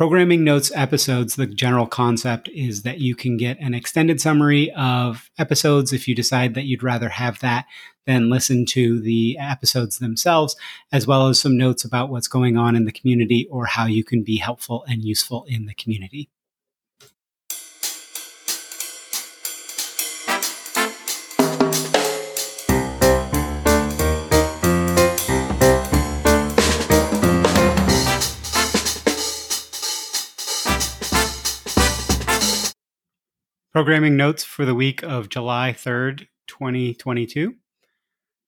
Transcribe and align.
Programming 0.00 0.44
Notes 0.44 0.72
episodes, 0.74 1.36
the 1.36 1.46
general 1.46 1.86
concept 1.86 2.48
is 2.54 2.84
that 2.84 3.00
you 3.00 3.14
can 3.14 3.36
get 3.36 3.60
an 3.60 3.74
extended 3.74 4.18
summary 4.18 4.72
of 4.72 5.30
episodes 5.38 5.92
if 5.92 6.08
you 6.08 6.14
decide 6.14 6.54
that 6.54 6.64
you'd 6.64 6.82
rather 6.82 7.10
have 7.10 7.38
that 7.40 7.66
than 8.06 8.30
listen 8.30 8.64
to 8.64 8.98
the 8.98 9.36
episodes 9.38 9.98
themselves, 9.98 10.56
as 10.90 11.06
well 11.06 11.28
as 11.28 11.38
some 11.38 11.58
notes 11.58 11.84
about 11.84 12.08
what's 12.08 12.28
going 12.28 12.56
on 12.56 12.76
in 12.76 12.86
the 12.86 12.92
community 12.92 13.46
or 13.50 13.66
how 13.66 13.84
you 13.84 14.02
can 14.02 14.22
be 14.22 14.38
helpful 14.38 14.86
and 14.88 15.04
useful 15.04 15.44
in 15.46 15.66
the 15.66 15.74
community. 15.74 16.30
Programming 33.72 34.16
notes 34.16 34.42
for 34.42 34.64
the 34.64 34.74
week 34.74 35.04
of 35.04 35.28
July 35.28 35.72
3rd, 35.72 36.26
2022. 36.48 37.54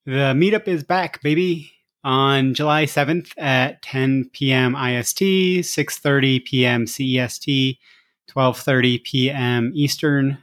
The 0.04 0.34
meetup 0.34 0.66
is 0.66 0.82
back, 0.82 1.22
baby, 1.22 1.70
on 2.02 2.54
July 2.54 2.86
7th 2.86 3.30
at 3.38 3.80
10 3.82 4.30
p.m. 4.32 4.74
IST, 4.74 5.20
6:30 5.20 6.44
p.m. 6.44 6.86
CEST, 6.86 7.78
12:30 8.32 9.04
p.m. 9.04 9.70
Eastern. 9.76 10.38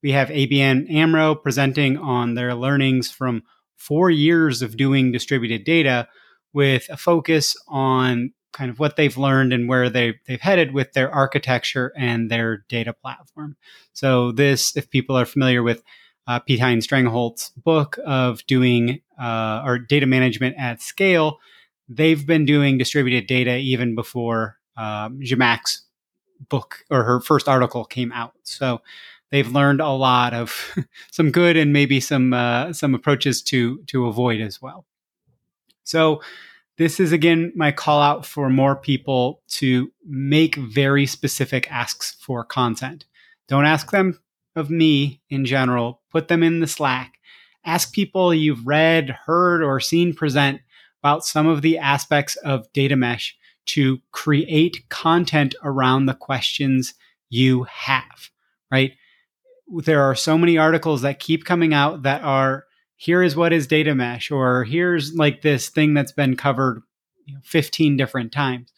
We 0.00 0.12
have 0.12 0.28
ABN 0.28 0.88
AMRO 0.88 1.34
presenting 1.34 1.98
on 1.98 2.34
their 2.34 2.54
learnings 2.54 3.10
from 3.10 3.42
4 3.78 4.10
years 4.10 4.62
of 4.62 4.76
doing 4.76 5.10
distributed 5.10 5.64
data 5.64 6.06
with 6.52 6.88
a 6.88 6.96
focus 6.96 7.56
on 7.66 8.32
kind 8.52 8.70
of 8.70 8.78
what 8.78 8.96
they've 8.96 9.16
learned 9.16 9.52
and 9.52 9.68
where 9.68 9.88
they, 9.88 10.18
they've 10.26 10.40
headed 10.40 10.72
with 10.72 10.92
their 10.92 11.10
architecture 11.10 11.92
and 11.96 12.30
their 12.30 12.64
data 12.68 12.92
platform. 12.92 13.56
So, 13.92 14.32
this, 14.32 14.76
if 14.76 14.90
people 14.90 15.16
are 15.16 15.24
familiar 15.24 15.62
with 15.62 15.82
uh, 16.26 16.40
Piet 16.40 16.60
Hein 16.60 16.78
Strengholt's 16.78 17.50
book 17.50 17.98
of 18.04 18.44
doing 18.46 19.00
uh, 19.20 19.62
or 19.64 19.78
data 19.78 20.06
management 20.06 20.56
at 20.58 20.80
scale, 20.80 21.38
they've 21.88 22.26
been 22.26 22.44
doing 22.44 22.78
distributed 22.78 23.26
data 23.26 23.56
even 23.56 23.94
before 23.94 24.58
um, 24.76 25.20
Zhamak's 25.20 25.82
book 26.48 26.84
or 26.90 27.04
her 27.04 27.20
first 27.20 27.48
article 27.48 27.84
came 27.84 28.12
out. 28.12 28.34
So, 28.42 28.80
they've 29.30 29.50
learned 29.50 29.80
a 29.80 29.88
lot 29.88 30.34
of 30.34 30.76
some 31.10 31.30
good 31.30 31.56
and 31.56 31.72
maybe 31.72 32.00
some 32.00 32.32
uh, 32.32 32.72
some 32.72 32.94
approaches 32.94 33.42
to 33.42 33.78
to 33.86 34.06
avoid 34.06 34.40
as 34.40 34.60
well. 34.60 34.86
So 35.84 36.22
this 36.80 36.98
is 36.98 37.12
again 37.12 37.52
my 37.54 37.70
call 37.70 38.00
out 38.00 38.24
for 38.24 38.48
more 38.48 38.74
people 38.74 39.42
to 39.46 39.92
make 40.06 40.54
very 40.56 41.04
specific 41.04 41.70
asks 41.70 42.16
for 42.22 42.42
content. 42.42 43.04
Don't 43.48 43.66
ask 43.66 43.90
them 43.90 44.18
of 44.56 44.70
me 44.70 45.20
in 45.28 45.44
general, 45.44 46.00
put 46.10 46.28
them 46.28 46.42
in 46.42 46.60
the 46.60 46.66
Slack. 46.66 47.18
Ask 47.66 47.92
people 47.92 48.32
you've 48.32 48.66
read, 48.66 49.10
heard, 49.26 49.62
or 49.62 49.78
seen 49.78 50.14
present 50.14 50.62
about 51.02 51.22
some 51.26 51.46
of 51.46 51.60
the 51.60 51.76
aspects 51.76 52.36
of 52.36 52.72
data 52.72 52.96
mesh 52.96 53.36
to 53.66 53.98
create 54.10 54.88
content 54.88 55.54
around 55.62 56.06
the 56.06 56.14
questions 56.14 56.94
you 57.28 57.64
have, 57.64 58.30
right? 58.72 58.92
There 59.84 60.00
are 60.00 60.14
so 60.14 60.38
many 60.38 60.56
articles 60.56 61.02
that 61.02 61.20
keep 61.20 61.44
coming 61.44 61.74
out 61.74 62.04
that 62.04 62.22
are 62.22 62.64
here 63.00 63.22
is 63.22 63.34
what 63.34 63.54
is 63.54 63.66
data 63.66 63.94
mesh 63.94 64.30
or 64.30 64.64
here's 64.64 65.14
like 65.14 65.40
this 65.40 65.70
thing 65.70 65.94
that's 65.94 66.12
been 66.12 66.36
covered 66.36 66.82
you 67.24 67.32
know, 67.32 67.40
15 67.42 67.96
different 67.96 68.30
times. 68.30 68.72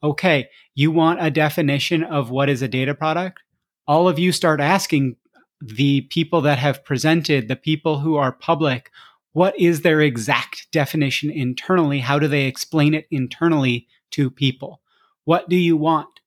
Okay 0.00 0.48
you 0.74 0.92
want 0.92 1.24
a 1.24 1.30
definition 1.30 2.04
of 2.04 2.30
what 2.30 2.48
is 2.48 2.62
a 2.62 2.68
data 2.68 2.94
product? 2.94 3.42
All 3.88 4.08
of 4.08 4.18
you 4.18 4.30
start 4.30 4.60
asking 4.60 5.16
the 5.60 6.02
people 6.02 6.40
that 6.42 6.58
have 6.58 6.84
presented 6.84 7.48
the 7.48 7.56
people 7.56 7.98
who 7.98 8.14
are 8.14 8.32
public 8.32 8.90
what 9.32 9.58
is 9.58 9.80
their 9.80 10.00
exact 10.00 10.68
definition 10.70 11.28
internally? 11.28 11.98
How 11.98 12.20
do 12.20 12.28
they 12.28 12.44
explain 12.44 12.94
it 12.94 13.08
internally 13.10 13.88
to 14.12 14.30
people? 14.30 14.80
What 15.24 15.48
do 15.48 15.56
you 15.56 15.76
want? 15.76 16.20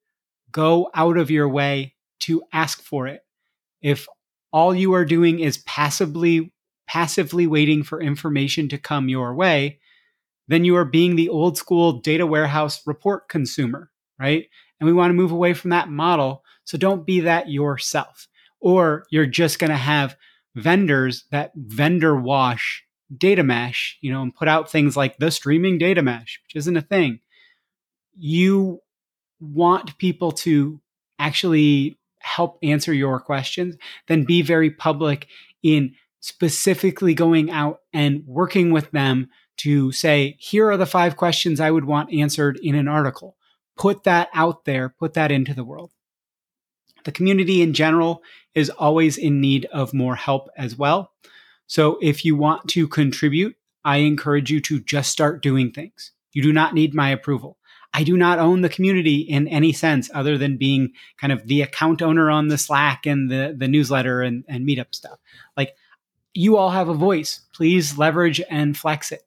Go 0.52 0.90
out 0.94 1.16
of 1.16 1.32
your 1.32 1.48
way 1.48 1.96
to 2.22 2.44
ask 2.52 2.82
for 2.82 3.08
it. 3.08 3.22
If 3.82 4.08
all 4.52 4.76
you 4.76 4.94
are 4.94 5.06
doing 5.06 5.40
is 5.40 5.60
passively 5.60 6.52
passively 6.88 7.46
waiting 7.46 7.84
for 7.84 8.02
information 8.02 8.70
to 8.70 8.78
come 8.78 9.10
your 9.10 9.34
way, 9.34 9.80
then 10.48 10.64
you 10.64 10.76
are 10.76 10.86
being 10.86 11.16
the 11.16 11.30
old 11.30 11.58
school 11.58 11.94
data 11.94 12.26
warehouse 12.26 12.82
report 12.88 13.28
consumer, 13.28 13.92
right? 14.20 14.48
And 14.80 14.88
we 14.88 14.94
want 14.94 15.10
to 15.10 15.16
move 15.16 15.32
away 15.32 15.54
from 15.54 15.72
that 15.72 15.90
model. 15.90 16.44
So 16.64 16.78
don't 16.78 17.06
be 17.06 17.22
that 17.22 17.50
yourself. 17.50 18.28
Or 18.60 19.06
you're 19.12 19.26
just 19.26 19.60
going 19.60 19.72
to 19.72 19.78
have 19.78 20.16
vendors 20.56 21.26
that 21.32 21.52
vendor 21.56 22.16
wash 22.16 22.84
data 23.16 23.44
mesh, 23.44 23.98
you 24.02 24.12
know, 24.12 24.22
and 24.22 24.36
put 24.36 24.48
out 24.48 24.72
things 24.72 24.98
like 24.98 25.18
the 25.18 25.32
streaming 25.32 25.78
data 25.78 26.02
mesh, 26.02 26.40
which 26.44 26.56
isn't 26.56 26.78
a 26.78 26.82
thing. 26.82 27.20
You 28.18 28.82
want 29.40 29.98
people 29.98 30.32
to 30.32 30.82
actually 31.20 32.00
help 32.20 32.58
answer 32.64 32.94
your 32.94 33.20
questions, 33.20 33.76
then 34.08 34.24
be 34.24 34.42
very 34.42 34.72
public 34.72 35.28
in 35.64 35.96
specifically 36.28 37.14
going 37.14 37.50
out 37.50 37.80
and 37.94 38.22
working 38.28 38.70
with 38.70 38.92
them 38.92 39.30
to 39.56 39.94
say, 39.94 40.36
here 40.38 40.70
are 40.70 40.76
the 40.76 40.86
five 40.86 41.16
questions 41.16 41.62
I 41.62 41.72
would 41.72 41.86
want 41.86 42.14
answered 42.14 42.60
in 42.62 42.76
an 42.76 42.90
article. 42.90 43.38
Put 43.78 44.04
that 44.04 44.28
out 44.34 44.66
there, 44.66 44.90
put 44.90 45.14
that 45.14 45.32
into 45.32 45.54
the 45.54 45.64
world. 45.64 45.92
The 47.06 47.14
community 47.14 47.62
in 47.62 47.72
general 47.74 48.24
is 48.54 48.70
always 48.70 49.18
in 49.18 49.40
need 49.40 49.68
of 49.72 49.94
more 49.94 50.16
help 50.16 50.50
as 50.58 50.76
well. 50.76 51.14
So 51.66 51.98
if 52.02 52.26
you 52.26 52.36
want 52.36 52.68
to 52.72 52.90
contribute, 52.90 53.56
I 53.86 53.98
encourage 53.98 54.52
you 54.52 54.60
to 54.62 54.82
just 54.82 55.12
start 55.12 55.42
doing 55.42 55.72
things. 55.72 56.12
You 56.34 56.44
do 56.44 56.52
not 56.52 56.74
need 56.74 56.94
my 56.94 57.10
approval. 57.10 57.58
I 57.94 58.04
do 58.04 58.18
not 58.18 58.38
own 58.38 58.62
the 58.62 58.70
community 58.70 59.20
in 59.20 59.48
any 59.48 59.72
sense 59.72 60.10
other 60.14 60.38
than 60.38 60.58
being 60.58 60.92
kind 61.22 61.32
of 61.32 61.48
the 61.48 61.62
account 61.62 62.02
owner 62.02 62.30
on 62.30 62.50
the 62.50 62.58
Slack 62.58 63.06
and 63.06 63.32
the, 63.32 63.56
the 63.58 63.70
newsletter 63.70 64.22
and, 64.22 64.44
and 64.50 64.68
meetup 64.68 64.94
stuff. 64.94 65.20
Like 65.56 65.74
you 66.38 66.56
all 66.56 66.70
have 66.70 66.88
a 66.88 66.94
voice. 66.94 67.42
Please 67.54 67.98
leverage 67.98 68.42
and 68.50 68.78
flex 68.78 69.12
it, 69.12 69.24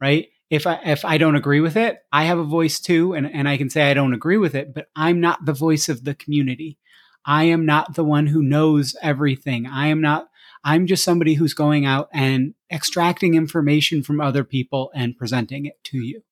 right? 0.00 0.28
If 0.48 0.66
I, 0.66 0.78
if 0.84 1.04
I 1.04 1.18
don't 1.18 1.34
agree 1.34 1.60
with 1.60 1.76
it, 1.76 1.98
I 2.12 2.24
have 2.24 2.38
a 2.38 2.44
voice 2.44 2.78
too, 2.78 3.14
and, 3.14 3.26
and 3.26 3.48
I 3.48 3.56
can 3.56 3.68
say 3.68 3.90
I 3.90 3.94
don't 3.94 4.14
agree 4.14 4.36
with 4.36 4.54
it, 4.54 4.72
but 4.72 4.86
I'm 4.94 5.20
not 5.20 5.44
the 5.44 5.52
voice 5.52 5.88
of 5.88 6.04
the 6.04 6.14
community. 6.14 6.78
I 7.24 7.44
am 7.44 7.66
not 7.66 7.94
the 7.94 8.04
one 8.04 8.26
who 8.26 8.42
knows 8.42 8.94
everything. 9.02 9.66
I 9.66 9.88
am 9.88 10.00
not, 10.00 10.28
I'm 10.62 10.86
just 10.86 11.04
somebody 11.04 11.34
who's 11.34 11.54
going 11.54 11.84
out 11.84 12.08
and 12.12 12.54
extracting 12.70 13.34
information 13.34 14.02
from 14.02 14.20
other 14.20 14.44
people 14.44 14.92
and 14.94 15.16
presenting 15.16 15.66
it 15.66 15.82
to 15.84 15.98
you, 15.98 16.22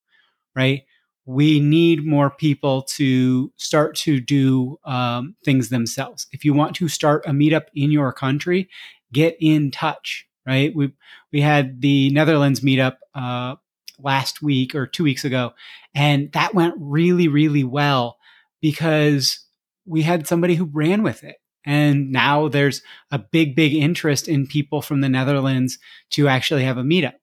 right? 0.54 0.82
We 1.26 1.58
need 1.60 2.06
more 2.06 2.30
people 2.30 2.82
to 2.82 3.52
start 3.56 3.96
to 3.96 4.20
do 4.20 4.78
um, 4.84 5.34
things 5.44 5.70
themselves. 5.70 6.26
If 6.32 6.44
you 6.44 6.54
want 6.54 6.76
to 6.76 6.88
start 6.88 7.24
a 7.26 7.30
meetup 7.30 7.66
in 7.74 7.90
your 7.90 8.12
country, 8.12 8.68
get 9.12 9.36
in 9.40 9.70
touch, 9.70 10.26
right? 10.46 10.74
We 10.74 10.92
we 11.32 11.40
had 11.40 11.80
the 11.80 12.10
Netherlands 12.10 12.60
meetup 12.60 12.96
uh, 13.14 13.56
last 13.98 14.42
week 14.42 14.74
or 14.74 14.86
two 14.86 15.04
weeks 15.04 15.24
ago, 15.24 15.52
and 15.94 16.30
that 16.32 16.54
went 16.54 16.74
really 16.78 17.28
really 17.28 17.64
well 17.64 18.18
because 18.60 19.44
we 19.86 20.02
had 20.02 20.26
somebody 20.26 20.54
who 20.54 20.70
ran 20.72 21.02
with 21.02 21.24
it. 21.24 21.36
And 21.66 22.10
now 22.10 22.48
there's 22.48 22.82
a 23.10 23.18
big, 23.18 23.54
big 23.54 23.74
interest 23.74 24.28
in 24.28 24.46
people 24.46 24.80
from 24.80 25.02
the 25.02 25.08
Netherlands 25.08 25.78
to 26.10 26.26
actually 26.28 26.64
have 26.64 26.78
a 26.78 26.82
meetup, 26.82 27.16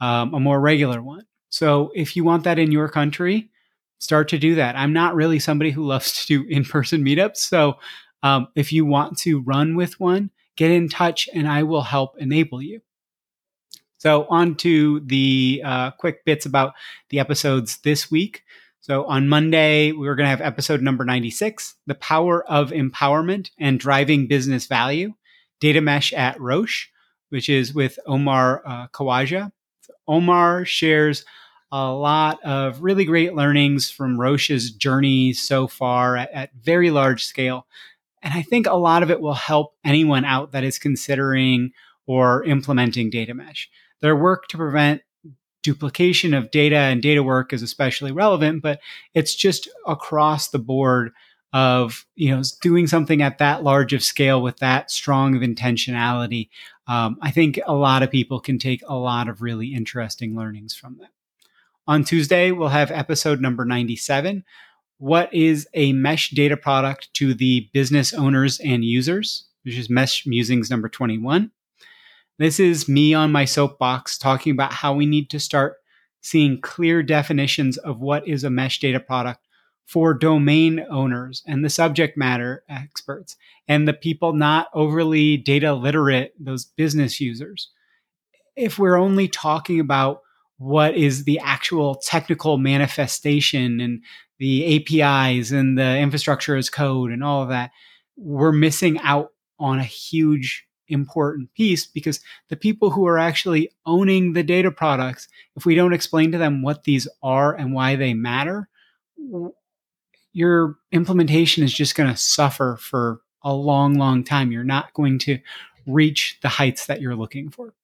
um, 0.00 0.32
a 0.34 0.40
more 0.40 0.60
regular 0.60 1.02
one. 1.02 1.26
So 1.48 1.90
if 1.94 2.14
you 2.14 2.22
want 2.22 2.44
that 2.44 2.58
in 2.58 2.70
your 2.70 2.88
country, 2.88 3.50
start 3.98 4.28
to 4.28 4.38
do 4.38 4.54
that. 4.54 4.76
I'm 4.76 4.92
not 4.92 5.14
really 5.14 5.38
somebody 5.38 5.70
who 5.70 5.84
loves 5.84 6.24
to 6.24 6.26
do 6.26 6.48
in 6.48 6.64
person 6.64 7.04
meetups. 7.04 7.38
So 7.38 7.78
um, 8.22 8.48
if 8.54 8.72
you 8.72 8.86
want 8.86 9.18
to 9.18 9.40
run 9.40 9.74
with 9.74 9.98
one, 9.98 10.30
get 10.60 10.70
in 10.70 10.90
touch 10.90 11.26
and 11.32 11.48
I 11.48 11.62
will 11.62 11.80
help 11.80 12.18
enable 12.18 12.60
you. 12.60 12.82
So, 13.96 14.26
on 14.28 14.56
to 14.56 15.00
the 15.00 15.62
uh, 15.64 15.90
quick 15.92 16.22
bits 16.26 16.44
about 16.44 16.74
the 17.08 17.18
episodes 17.18 17.78
this 17.78 18.10
week. 18.10 18.42
So, 18.80 19.06
on 19.06 19.26
Monday, 19.26 19.92
we 19.92 20.06
are 20.06 20.14
going 20.14 20.26
to 20.26 20.30
have 20.30 20.42
episode 20.42 20.82
number 20.82 21.02
96 21.02 21.76
The 21.86 21.94
Power 21.94 22.44
of 22.46 22.72
Empowerment 22.72 23.50
and 23.58 23.80
Driving 23.80 24.26
Business 24.26 24.66
Value, 24.66 25.14
Data 25.60 25.80
Mesh 25.80 26.12
at 26.12 26.38
Roche, 26.38 26.88
which 27.30 27.48
is 27.48 27.72
with 27.72 27.98
Omar 28.06 28.62
uh, 28.66 28.88
Khawaja. 28.88 29.52
Omar 30.06 30.66
shares 30.66 31.24
a 31.72 31.90
lot 31.90 32.42
of 32.44 32.82
really 32.82 33.06
great 33.06 33.34
learnings 33.34 33.90
from 33.90 34.20
Roche's 34.20 34.70
journey 34.70 35.32
so 35.32 35.66
far 35.66 36.18
at, 36.18 36.30
at 36.32 36.50
very 36.54 36.90
large 36.90 37.24
scale 37.24 37.66
and 38.22 38.34
I 38.34 38.42
think 38.42 38.66
a 38.66 38.74
lot 38.74 39.02
of 39.02 39.10
it 39.10 39.20
will 39.20 39.34
help 39.34 39.74
anyone 39.84 40.24
out 40.24 40.52
that 40.52 40.64
is 40.64 40.78
considering 40.78 41.72
or 42.06 42.44
implementing 42.44 43.10
data 43.10 43.34
mesh. 43.34 43.70
Their 44.00 44.16
work 44.16 44.48
to 44.48 44.56
prevent 44.56 45.02
duplication 45.62 46.34
of 46.34 46.50
data 46.50 46.76
and 46.76 47.02
data 47.02 47.22
work 47.22 47.52
is 47.52 47.62
especially 47.62 48.12
relevant, 48.12 48.62
but 48.62 48.80
it's 49.14 49.34
just 49.34 49.68
across 49.86 50.48
the 50.48 50.58
board 50.58 51.12
of 51.52 52.06
you 52.14 52.30
know 52.30 52.42
doing 52.62 52.86
something 52.86 53.22
at 53.22 53.38
that 53.38 53.64
large 53.64 53.92
of 53.92 54.04
scale 54.04 54.40
with 54.40 54.58
that 54.58 54.90
strong 54.90 55.34
of 55.34 55.42
intentionality. 55.42 56.48
Um, 56.86 57.18
I 57.20 57.30
think 57.30 57.58
a 57.66 57.74
lot 57.74 58.02
of 58.02 58.10
people 58.10 58.40
can 58.40 58.58
take 58.58 58.82
a 58.86 58.96
lot 58.96 59.28
of 59.28 59.42
really 59.42 59.74
interesting 59.74 60.36
learnings 60.36 60.74
from 60.74 60.98
that. 60.98 61.10
On 61.86 62.04
Tuesday, 62.04 62.52
we'll 62.52 62.68
have 62.68 62.90
episode 62.90 63.40
number 63.40 63.64
97. 63.64 64.44
What 65.00 65.32
is 65.32 65.66
a 65.72 65.94
mesh 65.94 66.28
data 66.28 66.58
product 66.58 67.08
to 67.14 67.32
the 67.32 67.70
business 67.72 68.12
owners 68.12 68.60
and 68.60 68.84
users? 68.84 69.46
Which 69.62 69.78
is 69.78 69.88
Mesh 69.88 70.26
Musings 70.26 70.68
number 70.68 70.90
21. 70.90 71.50
This 72.36 72.60
is 72.60 72.86
me 72.86 73.14
on 73.14 73.32
my 73.32 73.46
soapbox 73.46 74.18
talking 74.18 74.52
about 74.52 74.74
how 74.74 74.92
we 74.92 75.06
need 75.06 75.30
to 75.30 75.40
start 75.40 75.76
seeing 76.20 76.60
clear 76.60 77.02
definitions 77.02 77.78
of 77.78 78.00
what 78.00 78.28
is 78.28 78.44
a 78.44 78.50
mesh 78.50 78.78
data 78.78 79.00
product 79.00 79.46
for 79.86 80.12
domain 80.12 80.84
owners 80.90 81.42
and 81.46 81.64
the 81.64 81.70
subject 81.70 82.18
matter 82.18 82.62
experts 82.68 83.38
and 83.66 83.88
the 83.88 83.94
people 83.94 84.34
not 84.34 84.68
overly 84.74 85.38
data 85.38 85.72
literate, 85.72 86.34
those 86.38 86.66
business 86.66 87.22
users. 87.22 87.70
If 88.54 88.78
we're 88.78 88.96
only 88.96 89.28
talking 89.28 89.80
about 89.80 90.20
what 90.58 90.94
is 90.94 91.24
the 91.24 91.38
actual 91.38 91.94
technical 91.94 92.58
manifestation 92.58 93.80
and 93.80 94.02
the 94.40 95.00
APIs 95.00 95.52
and 95.52 95.78
the 95.78 95.98
infrastructure 95.98 96.56
as 96.56 96.70
code 96.70 97.12
and 97.12 97.22
all 97.22 97.42
of 97.42 97.50
that, 97.50 97.70
we're 98.16 98.52
missing 98.52 98.98
out 99.00 99.28
on 99.58 99.78
a 99.78 99.84
huge 99.84 100.66
important 100.88 101.52
piece 101.54 101.86
because 101.86 102.20
the 102.48 102.56
people 102.56 102.90
who 102.90 103.06
are 103.06 103.18
actually 103.18 103.70
owning 103.86 104.32
the 104.32 104.42
data 104.42 104.70
products, 104.72 105.28
if 105.56 105.64
we 105.64 105.74
don't 105.74 105.92
explain 105.92 106.32
to 106.32 106.38
them 106.38 106.62
what 106.62 106.84
these 106.84 107.06
are 107.22 107.54
and 107.54 107.72
why 107.72 107.94
they 107.94 108.14
matter, 108.14 108.68
your 110.32 110.76
implementation 110.90 111.62
is 111.62 111.72
just 111.72 111.94
going 111.94 112.10
to 112.10 112.16
suffer 112.16 112.78
for 112.80 113.20
a 113.42 113.52
long, 113.52 113.94
long 113.94 114.24
time. 114.24 114.50
You're 114.50 114.64
not 114.64 114.94
going 114.94 115.18
to 115.20 115.38
reach 115.86 116.38
the 116.42 116.48
heights 116.48 116.86
that 116.86 117.00
you're 117.00 117.16
looking 117.16 117.50
for. 117.50 117.74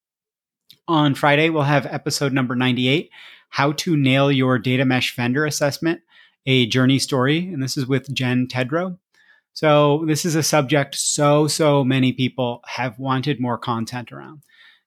On 0.88 1.14
Friday, 1.14 1.50
we'll 1.50 1.62
have 1.64 1.86
episode 1.86 2.32
number 2.32 2.56
98 2.56 3.10
How 3.50 3.72
to 3.72 3.96
Nail 3.96 4.30
Your 4.30 4.58
Data 4.58 4.84
Mesh 4.84 5.14
Vendor 5.14 5.44
Assessment, 5.44 6.00
a 6.46 6.66
journey 6.66 6.98
story. 6.98 7.52
And 7.52 7.62
this 7.62 7.76
is 7.76 7.86
with 7.86 8.12
Jen 8.14 8.46
Tedrow. 8.46 8.98
So 9.52 10.04
this 10.06 10.24
is 10.24 10.34
a 10.34 10.42
subject 10.42 10.94
so, 10.94 11.48
so 11.48 11.82
many 11.82 12.12
people 12.12 12.62
have 12.66 12.98
wanted 12.98 13.40
more 13.40 13.58
content 13.58 14.12
around. 14.12 14.42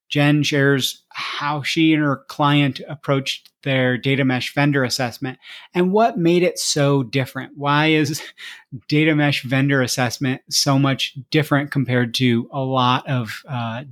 Jen 0.10 0.42
shares 0.42 1.04
how 1.10 1.62
she 1.62 1.94
and 1.94 2.04
her 2.04 2.18
client 2.28 2.82
approached 2.88 3.52
their 3.64 3.98
data 3.98 4.26
mesh 4.26 4.54
vendor 4.54 4.84
assessment 4.84 5.38
and 5.74 5.92
what 5.92 6.18
made 6.18 6.44
it 6.44 6.58
so 6.58 7.04
different. 7.04 7.54
Why 7.56 7.88
is 7.88 8.22
data 8.88 9.16
mesh 9.16 9.44
vendor 9.44 9.82
assessment 9.82 10.42
so 10.50 10.80
much 10.80 11.16
different 11.30 11.72
compared 11.72 12.14
to 12.16 12.50
a 12.52 12.62
lot 12.62 13.08
of 13.08 13.44
uh, 13.48 13.84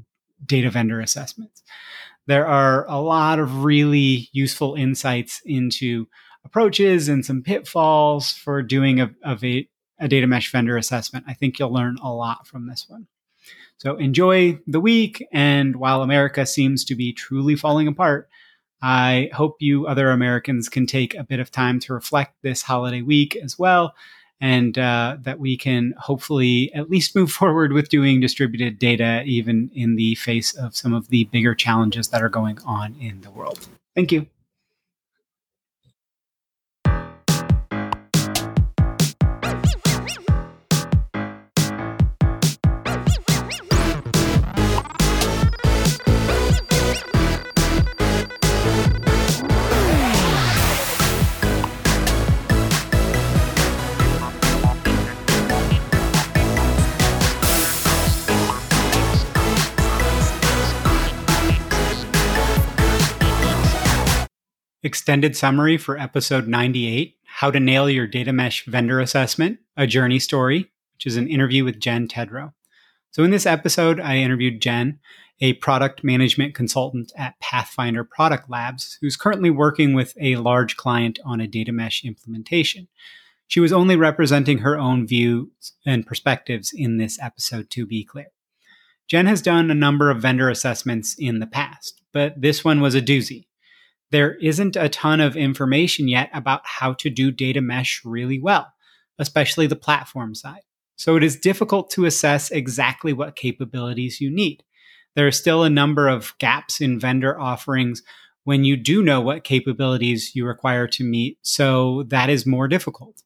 data 0.46 0.72
vendor 0.72 1.00
assessments? 1.00 1.64
There 2.26 2.48
are 2.48 2.86
a 2.90 3.00
lot 3.00 3.40
of 3.40 3.64
really 3.64 4.30
useful 4.32 4.76
insights 4.76 5.42
into 5.46 6.08
approaches 6.48 7.10
and 7.10 7.26
some 7.26 7.44
pitfalls 7.44 8.32
for 8.32 8.64
doing 8.64 9.02
a, 9.02 9.14
a, 9.24 9.68
a 10.00 10.08
data 10.08 10.28
mesh 10.28 10.52
vendor 10.52 10.78
assessment. 10.78 11.26
I 11.28 11.34
think 11.34 11.60
you'll 11.60 11.74
learn 11.74 11.98
a 12.02 12.12
lot 12.12 12.48
from 12.48 12.68
this 12.68 12.86
one. 12.88 13.08
So 13.78 13.98
enjoy 13.98 14.60
the 14.66 14.80
week. 14.80 15.26
And 15.32 15.76
while 15.76 16.02
America 16.02 16.46
seems 16.46 16.86
to 16.86 16.96
be 16.96 17.14
truly 17.14 17.56
falling 17.56 17.88
apart, 17.88 18.30
I 18.82 19.30
hope 19.34 19.58
you 19.60 19.88
other 19.88 20.10
Americans 20.10 20.70
can 20.70 20.88
take 20.88 21.16
a 21.16 21.24
bit 21.24 21.40
of 21.40 21.52
time 21.52 21.80
to 21.82 21.94
reflect 21.94 22.36
this 22.44 22.62
holiday 22.62 23.02
week 23.02 23.36
as 23.36 23.58
well, 23.58 23.96
and 24.40 24.78
uh, 24.78 25.18
that 25.22 25.40
we 25.40 25.58
can 25.58 25.96
hopefully 25.98 26.72
at 26.76 26.90
least 26.90 27.16
move 27.16 27.32
forward 27.40 27.74
with 27.74 27.90
doing 27.90 28.22
distributed 28.22 28.78
data, 28.78 29.24
even 29.26 29.72
in 29.74 29.96
the 29.96 30.16
face 30.16 30.54
of 30.56 30.76
some 30.78 30.94
of 30.94 31.10
the 31.10 31.24
bigger 31.26 31.56
challenges 31.56 32.10
that 32.10 32.22
are 32.22 32.30
going 32.30 32.60
on 32.66 32.96
in 33.02 33.22
the 33.22 33.32
world. 33.32 33.68
Thank 33.96 34.12
you. 34.12 34.28
Extended 65.08 65.38
summary 65.38 65.78
for 65.78 65.98
episode 65.98 66.50
98 66.50 67.16
How 67.24 67.50
to 67.50 67.62
Nail 67.62 67.90
Your 67.90 68.08
Data 68.08 68.34
Mesh 68.34 68.66
Vendor 68.66 69.00
Assessment, 69.00 69.58
a 69.78 69.88
Journey 69.88 70.20
Story, 70.20 70.70
which 70.96 71.06
is 71.06 71.16
an 71.16 71.30
interview 71.30 71.64
with 71.64 71.80
Jen 71.80 72.10
Tedrow. 72.10 72.52
So, 73.12 73.24
in 73.24 73.32
this 73.32 73.46
episode, 73.46 74.02
I 74.02 74.18
interviewed 74.18 74.62
Jen, 74.62 75.00
a 75.40 75.54
product 75.54 76.04
management 76.04 76.56
consultant 76.56 77.14
at 77.16 77.40
Pathfinder 77.40 78.04
Product 78.04 78.50
Labs, 78.50 78.98
who's 79.00 79.16
currently 79.16 79.50
working 79.50 79.94
with 79.94 80.14
a 80.20 80.36
large 80.36 80.76
client 80.76 81.20
on 81.24 81.40
a 81.40 81.48
data 81.48 81.72
mesh 81.72 82.04
implementation. 82.04 82.90
She 83.48 83.62
was 83.62 83.72
only 83.72 83.96
representing 83.96 84.58
her 84.58 84.78
own 84.78 85.08
views 85.08 85.72
and 85.86 86.06
perspectives 86.06 86.74
in 86.76 86.98
this 86.98 87.18
episode, 87.22 87.70
to 87.70 87.86
be 87.86 88.04
clear. 88.04 88.28
Jen 89.08 89.28
has 89.28 89.42
done 89.42 89.72
a 89.72 89.74
number 89.74 90.12
of 90.12 90.22
vendor 90.22 90.50
assessments 90.50 91.16
in 91.18 91.40
the 91.40 91.48
past, 91.48 92.02
but 92.12 92.42
this 92.42 92.66
one 92.66 92.82
was 92.82 92.94
a 92.94 93.02
doozy 93.02 93.47
there 94.12 94.36
isn't 94.36 94.76
a 94.76 94.90
ton 94.90 95.20
of 95.20 95.36
information 95.36 96.08
yet 96.08 96.30
about 96.34 96.62
how 96.64 96.94
to 96.94 97.10
do 97.10 97.32
data 97.32 97.62
mesh 97.62 98.02
really 98.06 98.40
well, 98.40 98.72
especially 99.20 99.68
the 99.68 99.76
platform 99.76 100.34
side. 100.34 100.62
So 100.96 101.16
it 101.16 101.24
is 101.24 101.36
difficult 101.36 101.92
to 101.92 102.06
assess 102.06 102.50
exactly 102.50 103.14
what 103.14 103.36
capabilities 103.36 104.20
you 104.20 104.32
need. 104.32 104.64
There 105.16 105.28
are 105.28 105.32
still 105.32 105.64
a 105.64 105.70
number 105.70 106.08
of 106.08 106.34
gaps 106.40 106.82
in 106.82 107.00
vendor 107.00 107.40
offerings 107.40 108.02
when 108.44 108.64
you 108.64 108.78
do 108.78 109.04
know 109.04 109.20
what 109.20 109.44
capabilities 109.44 110.36
you 110.36 110.46
require 110.46 110.88
to 110.88 111.04
meet. 111.04 111.38
So 111.42 112.04
that 112.08 112.30
is 112.30 112.46
more 112.46 112.68
difficult. 112.68 113.22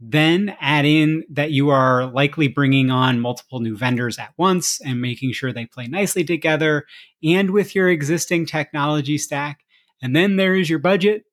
Then 0.00 0.54
add 0.60 0.84
in 0.84 1.24
that 1.30 1.52
you 1.52 1.70
are 1.70 2.06
likely 2.06 2.48
bringing 2.48 2.90
on 2.90 3.20
multiple 3.20 3.60
new 3.60 3.76
vendors 3.76 4.18
at 4.18 4.34
once 4.36 4.80
and 4.80 5.00
making 5.00 5.32
sure 5.32 5.52
they 5.52 5.64
play 5.64 5.86
nicely 5.86 6.24
together 6.24 6.84
and 7.22 7.50
with 7.50 7.74
your 7.74 7.88
existing 7.88 8.46
technology 8.46 9.16
stack. 9.16 9.60
And 10.02 10.14
then 10.14 10.36
there 10.36 10.54
is 10.54 10.68
your 10.68 10.78
budget. 10.78 11.24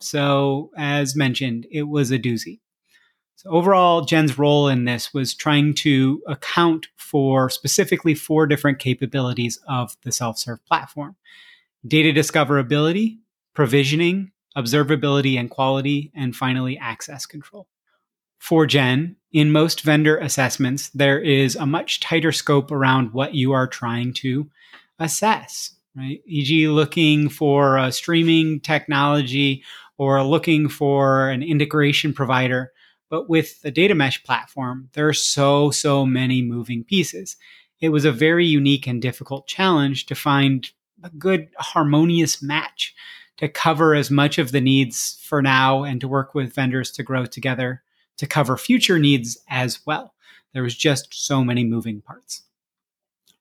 So, 0.00 0.70
as 0.76 1.16
mentioned, 1.16 1.66
it 1.70 1.84
was 1.84 2.10
a 2.10 2.18
doozy. 2.18 2.60
So, 3.36 3.50
overall, 3.50 4.04
Jen's 4.04 4.38
role 4.38 4.68
in 4.68 4.84
this 4.84 5.12
was 5.14 5.34
trying 5.34 5.74
to 5.74 6.22
account 6.26 6.88
for 6.96 7.50
specifically 7.50 8.14
four 8.14 8.46
different 8.46 8.78
capabilities 8.78 9.60
of 9.68 9.96
the 10.02 10.12
self 10.12 10.38
serve 10.38 10.64
platform 10.66 11.16
data 11.86 12.12
discoverability, 12.12 13.18
provisioning, 13.54 14.32
observability 14.56 15.38
and 15.38 15.50
quality, 15.50 16.10
and 16.14 16.34
finally, 16.34 16.76
access 16.78 17.26
control. 17.26 17.68
For 18.38 18.66
Jen, 18.66 19.16
in 19.32 19.52
most 19.52 19.82
vendor 19.82 20.16
assessments, 20.18 20.90
there 20.90 21.20
is 21.20 21.56
a 21.56 21.66
much 21.66 22.00
tighter 22.00 22.32
scope 22.32 22.70
around 22.70 23.12
what 23.12 23.34
you 23.34 23.52
are 23.52 23.66
trying 23.66 24.12
to 24.14 24.50
assess 24.98 25.74
right? 25.98 26.22
E.g., 26.26 26.68
looking 26.68 27.28
for 27.28 27.76
a 27.76 27.92
streaming 27.92 28.60
technology 28.60 29.64
or 29.96 30.22
looking 30.22 30.68
for 30.68 31.28
an 31.28 31.42
integration 31.42 32.12
provider. 32.12 32.72
But 33.10 33.28
with 33.28 33.60
the 33.62 33.70
data 33.70 33.94
mesh 33.94 34.22
platform, 34.22 34.90
there 34.92 35.08
are 35.08 35.14
so, 35.14 35.70
so 35.70 36.06
many 36.06 36.42
moving 36.42 36.84
pieces. 36.84 37.36
It 37.80 37.88
was 37.88 38.04
a 38.04 38.12
very 38.12 38.46
unique 38.46 38.86
and 38.86 39.02
difficult 39.02 39.46
challenge 39.46 40.06
to 40.06 40.14
find 40.14 40.70
a 41.02 41.10
good 41.10 41.48
harmonious 41.58 42.42
match 42.42 42.94
to 43.38 43.48
cover 43.48 43.94
as 43.94 44.10
much 44.10 44.38
of 44.38 44.52
the 44.52 44.60
needs 44.60 45.18
for 45.22 45.40
now 45.42 45.84
and 45.84 46.00
to 46.00 46.08
work 46.08 46.34
with 46.34 46.54
vendors 46.54 46.90
to 46.92 47.02
grow 47.02 47.24
together 47.24 47.82
to 48.18 48.26
cover 48.26 48.56
future 48.56 48.98
needs 48.98 49.38
as 49.48 49.80
well. 49.86 50.14
There 50.52 50.62
was 50.62 50.76
just 50.76 51.14
so 51.14 51.44
many 51.44 51.64
moving 51.64 52.00
parts. 52.00 52.42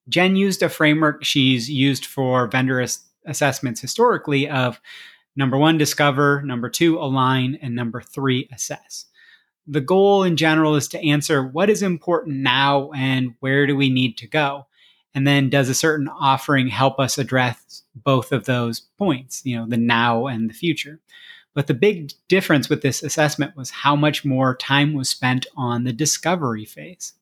Jen 0.09 0.35
used 0.35 0.63
a 0.63 0.69
framework 0.69 1.23
she's 1.23 1.69
used 1.69 2.05
for 2.05 2.47
vendor 2.47 2.81
ass- 2.81 3.03
assessments 3.25 3.81
historically 3.81 4.49
of 4.49 4.79
number 5.35 5.57
one, 5.57 5.77
discover, 5.77 6.41
number 6.43 6.69
two, 6.69 6.97
align, 6.97 7.59
and 7.61 7.75
number 7.75 8.01
three, 8.01 8.49
assess. 8.51 9.05
The 9.67 9.81
goal 9.81 10.23
in 10.23 10.37
general 10.37 10.75
is 10.75 10.87
to 10.89 11.05
answer 11.05 11.43
what 11.43 11.69
is 11.69 11.83
important 11.83 12.37
now 12.37 12.89
and 12.91 13.35
where 13.41 13.67
do 13.67 13.75
we 13.75 13.89
need 13.89 14.17
to 14.17 14.27
go. 14.27 14.65
And 15.13 15.27
then 15.27 15.49
does 15.49 15.67
a 15.67 15.73
certain 15.73 16.07
offering 16.07 16.67
help 16.67 16.99
us 16.99 17.17
address 17.17 17.83
both 17.95 18.31
of 18.31 18.45
those 18.45 18.79
points, 18.79 19.41
you 19.43 19.57
know, 19.57 19.67
the 19.67 19.77
now 19.77 20.27
and 20.27 20.49
the 20.49 20.53
future? 20.53 20.99
But 21.53 21.67
the 21.67 21.73
big 21.73 22.13
difference 22.27 22.69
with 22.69 22.81
this 22.81 23.01
assessment 23.01 23.55
was 23.55 23.71
how 23.71 23.95
much 23.95 24.23
more 24.23 24.55
time 24.55 24.93
was 24.93 25.09
spent 25.09 25.47
on 25.57 25.83
the 25.83 25.93
discovery 25.93 26.65
phase. 26.65 27.13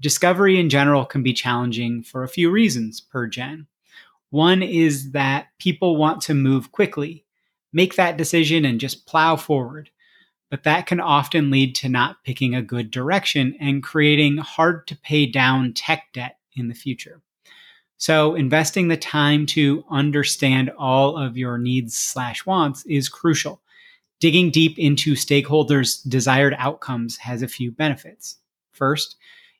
Discovery 0.00 0.58
in 0.58 0.68
general 0.68 1.04
can 1.04 1.22
be 1.22 1.32
challenging 1.32 2.02
for 2.02 2.22
a 2.22 2.28
few 2.28 2.50
reasons 2.50 3.00
per 3.00 3.26
Jen. 3.26 3.66
One 4.30 4.62
is 4.62 5.12
that 5.12 5.48
people 5.58 5.96
want 5.96 6.20
to 6.22 6.34
move 6.34 6.72
quickly, 6.72 7.24
make 7.72 7.94
that 7.94 8.16
decision, 8.16 8.64
and 8.64 8.80
just 8.80 9.06
plow 9.06 9.36
forward. 9.36 9.90
But 10.50 10.64
that 10.64 10.86
can 10.86 11.00
often 11.00 11.50
lead 11.50 11.74
to 11.76 11.88
not 11.88 12.22
picking 12.24 12.54
a 12.54 12.62
good 12.62 12.90
direction 12.90 13.56
and 13.60 13.82
creating 13.82 14.38
hard 14.38 14.86
to 14.88 14.96
pay 14.96 15.26
down 15.26 15.72
tech 15.72 16.12
debt 16.12 16.38
in 16.54 16.68
the 16.68 16.74
future. 16.74 17.20
So 17.96 18.34
investing 18.34 18.88
the 18.88 18.96
time 18.96 19.46
to 19.46 19.84
understand 19.90 20.70
all 20.76 21.16
of 21.16 21.36
your 21.36 21.58
needs 21.58 21.96
slash 21.96 22.44
wants 22.44 22.84
is 22.86 23.08
crucial. 23.08 23.62
Digging 24.20 24.50
deep 24.50 24.78
into 24.78 25.14
stakeholders' 25.14 26.06
desired 26.08 26.54
outcomes 26.58 27.16
has 27.18 27.42
a 27.42 27.48
few 27.48 27.70
benefits. 27.70 28.38
First, 28.72 29.16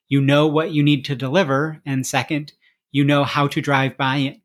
you 0.07 0.21
know 0.21 0.47
what 0.47 0.71
you 0.71 0.83
need 0.83 1.05
to 1.05 1.15
deliver. 1.15 1.81
And 1.85 2.05
second, 2.05 2.53
you 2.91 3.03
know 3.03 3.23
how 3.23 3.47
to 3.47 3.61
drive 3.61 3.97
buy-in 3.97 4.41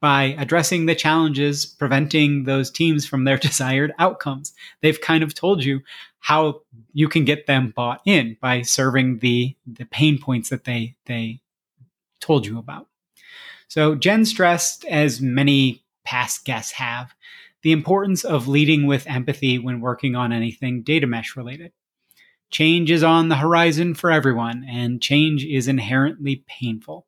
by 0.00 0.36
addressing 0.38 0.86
the 0.86 0.94
challenges 0.94 1.66
preventing 1.66 2.44
those 2.44 2.70
teams 2.70 3.06
from 3.06 3.24
their 3.24 3.36
desired 3.48 3.92
outcomes. 3.98 4.52
They've 4.82 5.00
kind 5.00 5.22
of 5.22 5.34
told 5.34 5.64
you 5.64 5.80
how 6.20 6.62
you 6.92 7.08
can 7.08 7.24
get 7.24 7.46
them 7.46 7.72
bought 7.74 8.00
in 8.04 8.36
by 8.40 8.62
serving 8.62 9.18
the, 9.18 9.56
the 9.66 9.84
pain 9.86 10.18
points 10.18 10.50
that 10.50 10.64
they, 10.64 10.96
they 11.06 11.40
told 12.20 12.46
you 12.46 12.58
about. 12.58 12.86
So 13.68 13.94
Jen 13.94 14.24
stressed, 14.24 14.84
as 14.86 15.20
many 15.20 15.84
past 16.04 16.44
guests 16.44 16.72
have, 16.72 17.14
the 17.62 17.72
importance 17.72 18.24
of 18.24 18.48
leading 18.48 18.86
with 18.86 19.06
empathy 19.06 19.58
when 19.58 19.80
working 19.80 20.16
on 20.16 20.32
anything 20.32 20.82
data 20.82 21.06
mesh 21.06 21.36
related. 21.36 21.72
Change 22.50 22.90
is 22.90 23.02
on 23.02 23.28
the 23.28 23.36
horizon 23.36 23.94
for 23.94 24.10
everyone, 24.10 24.64
and 24.68 25.02
change 25.02 25.44
is 25.44 25.68
inherently 25.68 26.44
painful. 26.46 27.06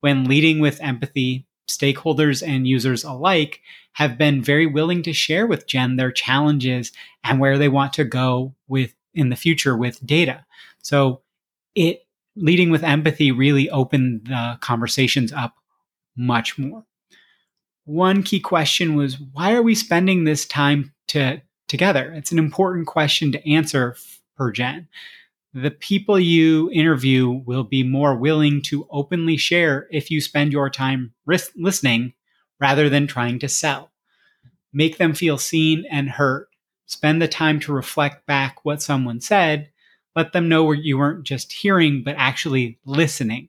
When 0.00 0.24
leading 0.24 0.60
with 0.60 0.80
empathy, 0.80 1.46
stakeholders 1.68 2.46
and 2.46 2.66
users 2.66 3.04
alike 3.04 3.60
have 3.94 4.18
been 4.18 4.42
very 4.42 4.66
willing 4.66 5.02
to 5.02 5.12
share 5.12 5.46
with 5.46 5.66
Jen 5.66 5.96
their 5.96 6.10
challenges 6.10 6.92
and 7.22 7.38
where 7.38 7.58
they 7.58 7.68
want 7.68 7.92
to 7.94 8.04
go 8.04 8.54
with 8.68 8.94
in 9.14 9.28
the 9.28 9.36
future 9.36 9.76
with 9.76 10.04
data. 10.04 10.44
So 10.82 11.20
it 11.74 12.06
leading 12.34 12.70
with 12.70 12.82
empathy 12.82 13.30
really 13.30 13.68
opened 13.70 14.26
the 14.26 14.58
conversations 14.60 15.32
up 15.32 15.54
much 16.16 16.58
more. 16.58 16.84
One 17.84 18.22
key 18.22 18.40
question 18.40 18.94
was 18.94 19.20
why 19.20 19.54
are 19.54 19.62
we 19.62 19.74
spending 19.74 20.24
this 20.24 20.46
time 20.46 20.94
to, 21.08 21.42
together? 21.68 22.12
It's 22.14 22.32
an 22.32 22.38
important 22.38 22.86
question 22.86 23.32
to 23.32 23.50
answer 23.50 23.96
per 24.42 24.50
Jen. 24.50 24.88
The 25.54 25.70
people 25.70 26.18
you 26.18 26.68
interview 26.72 27.30
will 27.30 27.62
be 27.62 27.84
more 27.84 28.16
willing 28.16 28.60
to 28.62 28.88
openly 28.90 29.36
share 29.36 29.86
if 29.92 30.10
you 30.10 30.20
spend 30.20 30.50
your 30.50 30.68
time 30.68 31.12
ris- 31.26 31.52
listening 31.54 32.14
rather 32.58 32.88
than 32.88 33.06
trying 33.06 33.38
to 33.38 33.48
sell. 33.48 33.92
Make 34.72 34.98
them 34.98 35.14
feel 35.14 35.38
seen 35.38 35.84
and 35.90 36.10
heard. 36.10 36.46
Spend 36.86 37.22
the 37.22 37.28
time 37.28 37.60
to 37.60 37.72
reflect 37.72 38.26
back 38.26 38.64
what 38.64 38.82
someone 38.82 39.20
said. 39.20 39.70
Let 40.16 40.32
them 40.32 40.48
know 40.48 40.64
where 40.64 40.74
you 40.74 40.98
weren't 40.98 41.24
just 41.24 41.52
hearing, 41.52 42.02
but 42.02 42.16
actually 42.18 42.78
listening 42.84 43.48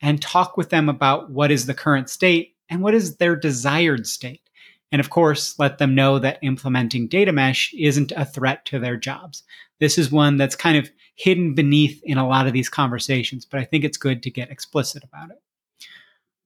and 0.00 0.22
talk 0.22 0.56
with 0.56 0.70
them 0.70 0.88
about 0.88 1.30
what 1.30 1.50
is 1.50 1.66
the 1.66 1.74
current 1.74 2.08
state 2.08 2.54
and 2.68 2.82
what 2.82 2.94
is 2.94 3.16
their 3.16 3.34
desired 3.34 4.06
state. 4.06 4.42
And 4.92 5.00
of 5.00 5.10
course, 5.10 5.58
let 5.58 5.78
them 5.78 5.94
know 5.94 6.18
that 6.18 6.38
implementing 6.42 7.06
data 7.06 7.32
mesh 7.32 7.72
isn't 7.74 8.12
a 8.16 8.24
threat 8.24 8.64
to 8.66 8.78
their 8.78 8.96
jobs. 8.96 9.44
This 9.78 9.98
is 9.98 10.10
one 10.10 10.36
that's 10.36 10.56
kind 10.56 10.76
of 10.76 10.90
hidden 11.14 11.54
beneath 11.54 12.02
in 12.04 12.18
a 12.18 12.26
lot 12.26 12.46
of 12.46 12.52
these 12.52 12.68
conversations, 12.68 13.44
but 13.44 13.60
I 13.60 13.64
think 13.64 13.84
it's 13.84 13.96
good 13.96 14.22
to 14.22 14.30
get 14.30 14.50
explicit 14.50 15.04
about 15.04 15.30
it. 15.30 15.40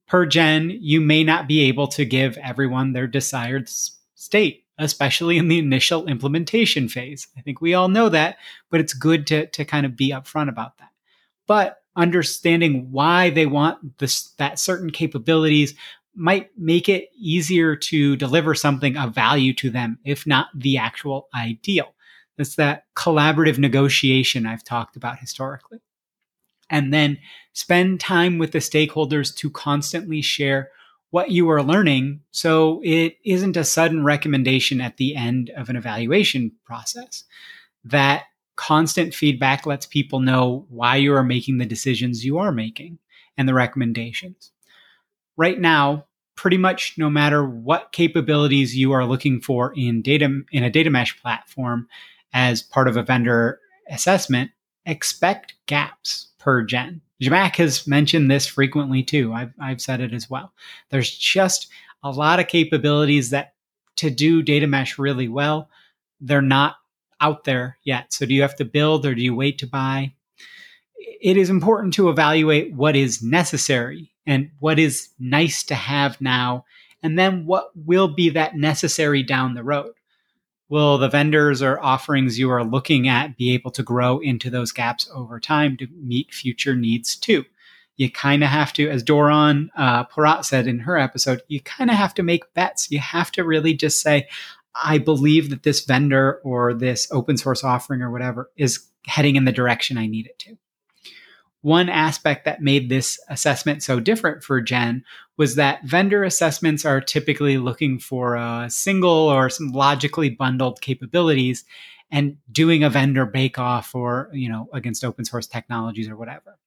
Per 0.07 0.25
Jen, 0.25 0.69
you 0.69 1.01
may 1.01 1.23
not 1.23 1.47
be 1.47 1.61
able 1.61 1.87
to 1.87 2.05
give 2.05 2.37
everyone 2.37 2.93
their 2.93 3.07
desired 3.07 3.67
state, 3.67 4.65
especially 4.77 5.37
in 5.37 5.47
the 5.47 5.57
initial 5.57 6.05
implementation 6.05 6.87
phase. 6.87 7.27
I 7.35 7.41
think 7.41 7.61
we 7.61 7.73
all 7.73 7.87
know 7.87 8.09
that, 8.09 8.37
but 8.69 8.79
it's 8.79 8.93
good 8.93 9.25
to, 9.27 9.47
to 9.47 9.65
kind 9.65 9.85
of 9.85 9.95
be 9.95 10.11
upfront 10.11 10.49
about 10.49 10.77
that. 10.77 10.89
But 11.47 11.81
understanding 11.95 12.91
why 12.91 13.29
they 13.29 13.45
want 13.45 13.97
this 13.99 14.29
that 14.37 14.59
certain 14.59 14.89
capabilities 14.89 15.73
might 16.15 16.49
make 16.57 16.89
it 16.89 17.09
easier 17.17 17.75
to 17.75 18.15
deliver 18.15 18.55
something 18.55 18.97
of 18.97 19.13
value 19.13 19.53
to 19.55 19.69
them, 19.69 19.99
if 20.03 20.25
not 20.25 20.47
the 20.55 20.77
actual 20.77 21.27
ideal. 21.35 21.93
It's 22.37 22.55
that 22.55 22.85
collaborative 22.95 23.57
negotiation 23.57 24.45
I've 24.45 24.63
talked 24.63 24.95
about 24.95 25.19
historically. 25.19 25.79
And 26.69 26.93
then 26.93 27.19
spend 27.53 27.99
time 27.99 28.37
with 28.37 28.51
the 28.51 28.59
stakeholders 28.59 29.35
to 29.37 29.49
constantly 29.49 30.21
share 30.21 30.69
what 31.11 31.31
you 31.31 31.49
are 31.49 31.63
learning 31.63 32.19
so 32.31 32.81
it 32.83 33.17
isn't 33.23 33.55
a 33.55 33.63
sudden 33.63 34.03
recommendation 34.03 34.81
at 34.81 34.97
the 34.97 35.15
end 35.15 35.51
of 35.55 35.69
an 35.69 35.75
evaluation 35.75 36.51
process. 36.65 37.23
That 37.83 38.23
constant 38.55 39.13
feedback 39.13 39.65
lets 39.65 39.85
people 39.85 40.19
know 40.19 40.65
why 40.69 40.95
you 40.97 41.13
are 41.13 41.23
making 41.23 41.57
the 41.57 41.65
decisions 41.65 42.25
you 42.25 42.37
are 42.37 42.51
making 42.51 42.99
and 43.37 43.47
the 43.47 43.53
recommendations. 43.53 44.51
Right 45.37 45.59
now, 45.59 46.05
pretty 46.35 46.57
much 46.57 46.95
no 46.97 47.09
matter 47.09 47.45
what 47.45 47.91
capabilities 47.91 48.75
you 48.75 48.91
are 48.91 49.05
looking 49.05 49.41
for 49.41 49.73
in 49.75 50.01
data 50.01 50.41
in 50.51 50.63
a 50.63 50.69
data 50.69 50.89
mesh 50.89 51.19
platform 51.21 51.87
as 52.33 52.61
part 52.61 52.87
of 52.87 52.97
a 52.97 53.03
vendor 53.03 53.59
assessment, 53.89 54.51
expect 54.85 55.55
gaps 55.67 56.27
per 56.37 56.63
Jen. 56.63 57.01
Zhamak 57.21 57.55
has 57.55 57.87
mentioned 57.87 58.29
this 58.29 58.45
frequently 58.45 59.01
too. 59.01 59.33
I've, 59.33 59.53
I've 59.59 59.81
said 59.81 60.01
it 60.01 60.13
as 60.13 60.29
well. 60.29 60.51
There's 60.89 61.17
just 61.17 61.69
a 62.03 62.11
lot 62.11 62.39
of 62.39 62.47
capabilities 62.47 63.29
that 63.29 63.53
to 63.97 64.09
do 64.09 64.41
data 64.41 64.67
mesh 64.67 64.99
really 64.99 65.29
well, 65.29 65.69
they're 66.19 66.41
not 66.41 66.75
out 67.21 67.45
there 67.45 67.77
yet. 67.83 68.11
So 68.11 68.25
do 68.25 68.33
you 68.33 68.41
have 68.41 68.57
to 68.57 68.65
build 68.65 69.05
or 69.05 69.15
do 69.15 69.21
you 69.21 69.33
wait 69.33 69.57
to 69.59 69.67
buy? 69.67 70.13
It 70.97 71.37
is 71.37 71.49
important 71.49 71.93
to 71.95 72.09
evaluate 72.09 72.73
what 72.73 72.95
is 72.95 73.23
necessary 73.23 74.11
and 74.25 74.51
what 74.59 74.79
is 74.79 75.09
nice 75.19 75.63
to 75.63 75.75
have 75.75 76.19
now, 76.19 76.65
and 77.03 77.17
then 77.17 77.45
what 77.45 77.69
will 77.75 78.07
be 78.07 78.29
that 78.29 78.55
necessary 78.55 79.23
down 79.23 79.53
the 79.53 79.63
road. 79.63 79.91
Will 80.67 80.97
the 80.97 81.09
vendors 81.09 81.61
or 81.61 81.79
offerings 81.79 82.39
you 82.39 82.49
are 82.49 82.63
looking 82.63 83.07
at 83.07 83.37
be 83.37 83.53
able 83.53 83.69
to 83.71 83.83
grow 83.83 84.19
into 84.19 84.49
those 84.49 84.71
gaps 84.71 85.07
over 85.13 85.39
time 85.39 85.77
to 85.77 85.87
meet 86.01 86.33
future 86.33 86.75
needs 86.75 87.15
too? 87.15 87.45
You 87.97 88.11
kind 88.11 88.43
of 88.43 88.49
have 88.49 88.73
to, 88.73 88.89
as 88.89 89.03
Doron 89.03 89.69
uh, 89.75 90.05
Porat 90.05 90.43
said 90.43 90.67
in 90.67 90.79
her 90.79 90.97
episode, 90.97 91.43
you 91.47 91.61
kind 91.61 91.89
of 91.91 91.95
have 91.95 92.13
to 92.15 92.23
make 92.23 92.53
bets. 92.53 92.89
You 92.89 92.99
have 92.99 93.31
to 93.33 93.43
really 93.43 93.73
just 93.73 94.01
say, 94.01 94.27
I 94.83 94.97
believe 94.97 95.49
that 95.51 95.63
this 95.63 95.85
vendor 95.85 96.41
or 96.43 96.73
this 96.73 97.07
open 97.11 97.37
source 97.37 97.63
offering 97.63 98.01
or 98.01 98.11
whatever 98.11 98.51
is 98.57 98.87
heading 99.05 99.35
in 99.35 99.45
the 99.45 99.51
direction 99.51 99.97
I 99.97 100.07
need 100.07 100.25
it 100.25 100.39
to. 100.39 100.57
One 101.65 101.89
aspect 101.89 102.45
that 102.45 102.61
made 102.61 102.89
this 102.89 103.19
assessment 103.27 103.81
so 103.81 103.99
different 103.99 104.43
for 104.43 104.61
Jen 104.61 105.03
was 105.35 105.55
that 105.55 105.83
vendor 105.83 106.23
assessments 106.23 106.85
are 106.85 107.01
typically 107.01 107.57
looking 107.57 107.97
for 107.97 108.35
a 108.35 108.67
single 108.69 109.09
or 109.09 109.49
some 109.49 109.69
logically 109.69 110.29
bundled 110.29 110.79
capabilities 110.81 111.65
and 112.11 112.37
doing 112.51 112.83
a 112.83 112.89
vendor 112.91 113.25
bake 113.25 113.57
off 113.57 113.95
or, 113.95 114.29
you 114.31 114.47
know, 114.47 114.69
against 114.73 115.03
open 115.03 115.25
source 115.25 115.47
technologies 115.47 116.07
or 116.07 116.15
whatever. 116.15 116.59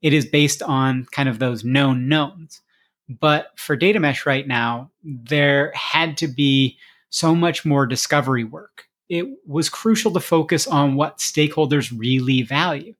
It 0.00 0.14
is 0.14 0.24
based 0.24 0.62
on 0.62 1.04
kind 1.12 1.28
of 1.28 1.38
those 1.38 1.62
known 1.62 2.08
knowns. 2.08 2.62
But 3.10 3.48
for 3.56 3.76
data 3.76 4.00
mesh 4.00 4.24
right 4.24 4.48
now, 4.48 4.92
there 5.04 5.72
had 5.74 6.16
to 6.16 6.26
be 6.26 6.78
so 7.10 7.34
much 7.34 7.66
more 7.66 7.84
discovery 7.84 8.44
work. 8.44 8.86
It 9.10 9.26
was 9.46 9.68
crucial 9.68 10.10
to 10.12 10.20
focus 10.20 10.66
on 10.66 10.94
what 10.94 11.18
stakeholders 11.18 11.92
really 11.94 12.40
value. 12.40 12.94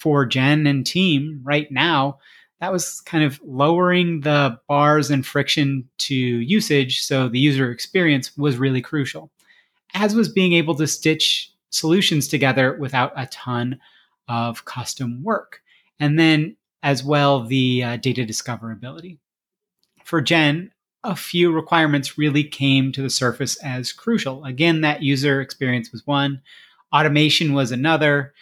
For 0.00 0.26
Jen 0.26 0.66
and 0.66 0.84
team 0.84 1.40
right 1.44 1.70
now, 1.70 2.18
that 2.60 2.72
was 2.72 3.00
kind 3.02 3.22
of 3.22 3.40
lowering 3.44 4.20
the 4.20 4.58
bars 4.68 5.10
and 5.10 5.24
friction 5.24 5.88
to 5.98 6.14
usage 6.14 7.02
so 7.02 7.28
the 7.28 7.38
user 7.38 7.70
experience 7.70 8.36
was 8.36 8.56
really 8.56 8.82
crucial, 8.82 9.30
as 9.94 10.14
was 10.14 10.28
being 10.28 10.54
able 10.54 10.74
to 10.76 10.86
stitch 10.86 11.52
solutions 11.70 12.28
together 12.28 12.76
without 12.78 13.12
a 13.16 13.26
ton 13.26 13.78
of 14.28 14.64
custom 14.64 15.22
work. 15.22 15.62
And 15.98 16.18
then, 16.18 16.56
as 16.82 17.04
well, 17.04 17.44
the 17.44 17.82
uh, 17.82 17.96
data 17.96 18.22
discoverability. 18.22 19.18
For 20.04 20.20
Jen, 20.20 20.72
a 21.04 21.16
few 21.16 21.52
requirements 21.52 22.18
really 22.18 22.44
came 22.44 22.92
to 22.92 23.02
the 23.02 23.10
surface 23.10 23.56
as 23.62 23.92
crucial. 23.92 24.44
Again, 24.44 24.80
that 24.80 25.02
user 25.02 25.40
experience 25.40 25.92
was 25.92 26.06
one, 26.06 26.42
automation 26.92 27.52
was 27.52 27.70
another. 27.70 28.32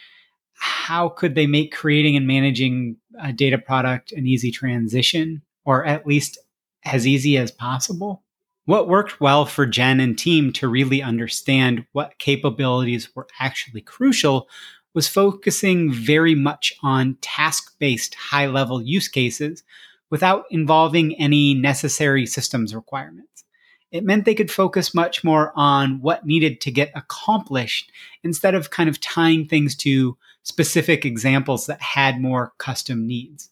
How 0.58 1.08
could 1.08 1.34
they 1.34 1.46
make 1.46 1.72
creating 1.72 2.16
and 2.16 2.26
managing 2.26 2.96
a 3.20 3.32
data 3.32 3.58
product 3.58 4.12
an 4.12 4.26
easy 4.26 4.50
transition, 4.50 5.42
or 5.64 5.84
at 5.84 6.06
least 6.06 6.38
as 6.84 7.06
easy 7.06 7.36
as 7.36 7.50
possible. 7.50 8.22
What 8.64 8.88
worked 8.88 9.20
well 9.20 9.46
for 9.46 9.66
Jen 9.66 10.00
and 10.00 10.18
team 10.18 10.52
to 10.54 10.68
really 10.68 11.02
understand 11.02 11.86
what 11.92 12.18
capabilities 12.18 13.14
were 13.14 13.26
actually 13.40 13.80
crucial 13.80 14.48
was 14.94 15.08
focusing 15.08 15.92
very 15.92 16.34
much 16.34 16.72
on 16.82 17.16
task 17.20 17.74
based 17.78 18.14
high 18.14 18.46
level 18.46 18.82
use 18.82 19.08
cases 19.08 19.62
without 20.10 20.44
involving 20.50 21.14
any 21.18 21.54
necessary 21.54 22.26
systems 22.26 22.74
requirements. 22.74 23.44
It 23.90 24.04
meant 24.04 24.26
they 24.26 24.34
could 24.34 24.50
focus 24.50 24.94
much 24.94 25.24
more 25.24 25.52
on 25.56 26.00
what 26.02 26.26
needed 26.26 26.60
to 26.62 26.70
get 26.70 26.92
accomplished 26.94 27.90
instead 28.22 28.54
of 28.54 28.70
kind 28.70 28.88
of 28.88 29.00
tying 29.00 29.46
things 29.46 29.74
to 29.76 30.16
specific 30.42 31.04
examples 31.04 31.66
that 31.66 31.80
had 31.80 32.20
more 32.20 32.52
custom 32.58 33.06
needs. 33.06 33.50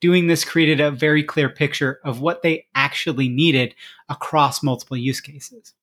Doing 0.00 0.26
this 0.26 0.44
created 0.44 0.80
a 0.80 0.90
very 0.90 1.22
clear 1.22 1.48
picture 1.48 2.00
of 2.04 2.20
what 2.20 2.42
they 2.42 2.66
actually 2.74 3.28
needed 3.28 3.74
across 4.08 4.62
multiple 4.62 4.96
use 4.96 5.20
cases. 5.20 5.74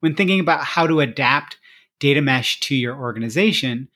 When 0.00 0.14
thinking 0.14 0.40
about 0.40 0.64
how 0.64 0.86
to 0.86 1.00
adapt 1.00 1.58
data 1.98 2.20
mesh 2.20 2.60
to 2.60 2.74
your 2.74 2.96
organization, 2.96 3.88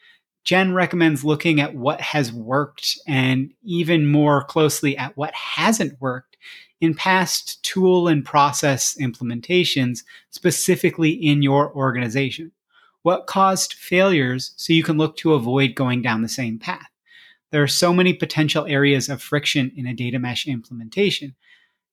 Jen 0.44 0.72
recommends 0.72 1.24
looking 1.24 1.60
at 1.60 1.74
what 1.74 2.00
has 2.00 2.32
worked 2.32 2.98
and 3.06 3.52
even 3.62 4.06
more 4.06 4.42
closely 4.42 4.96
at 4.96 5.16
what 5.16 5.34
hasn't 5.34 6.00
worked 6.00 6.36
in 6.80 6.94
past 6.94 7.62
tool 7.62 8.08
and 8.08 8.24
process 8.24 8.96
implementations, 9.00 10.02
specifically 10.30 11.10
in 11.10 11.42
your 11.42 11.72
organization. 11.74 12.50
What 13.02 13.26
caused 13.26 13.74
failures 13.74 14.52
so 14.56 14.72
you 14.72 14.82
can 14.82 14.98
look 14.98 15.16
to 15.18 15.34
avoid 15.34 15.74
going 15.74 16.02
down 16.02 16.22
the 16.22 16.28
same 16.28 16.58
path? 16.58 16.90
There 17.50 17.62
are 17.62 17.68
so 17.68 17.92
many 17.92 18.12
potential 18.12 18.66
areas 18.66 19.08
of 19.08 19.22
friction 19.22 19.72
in 19.76 19.86
a 19.86 19.94
data 19.94 20.18
mesh 20.18 20.46
implementation. 20.46 21.34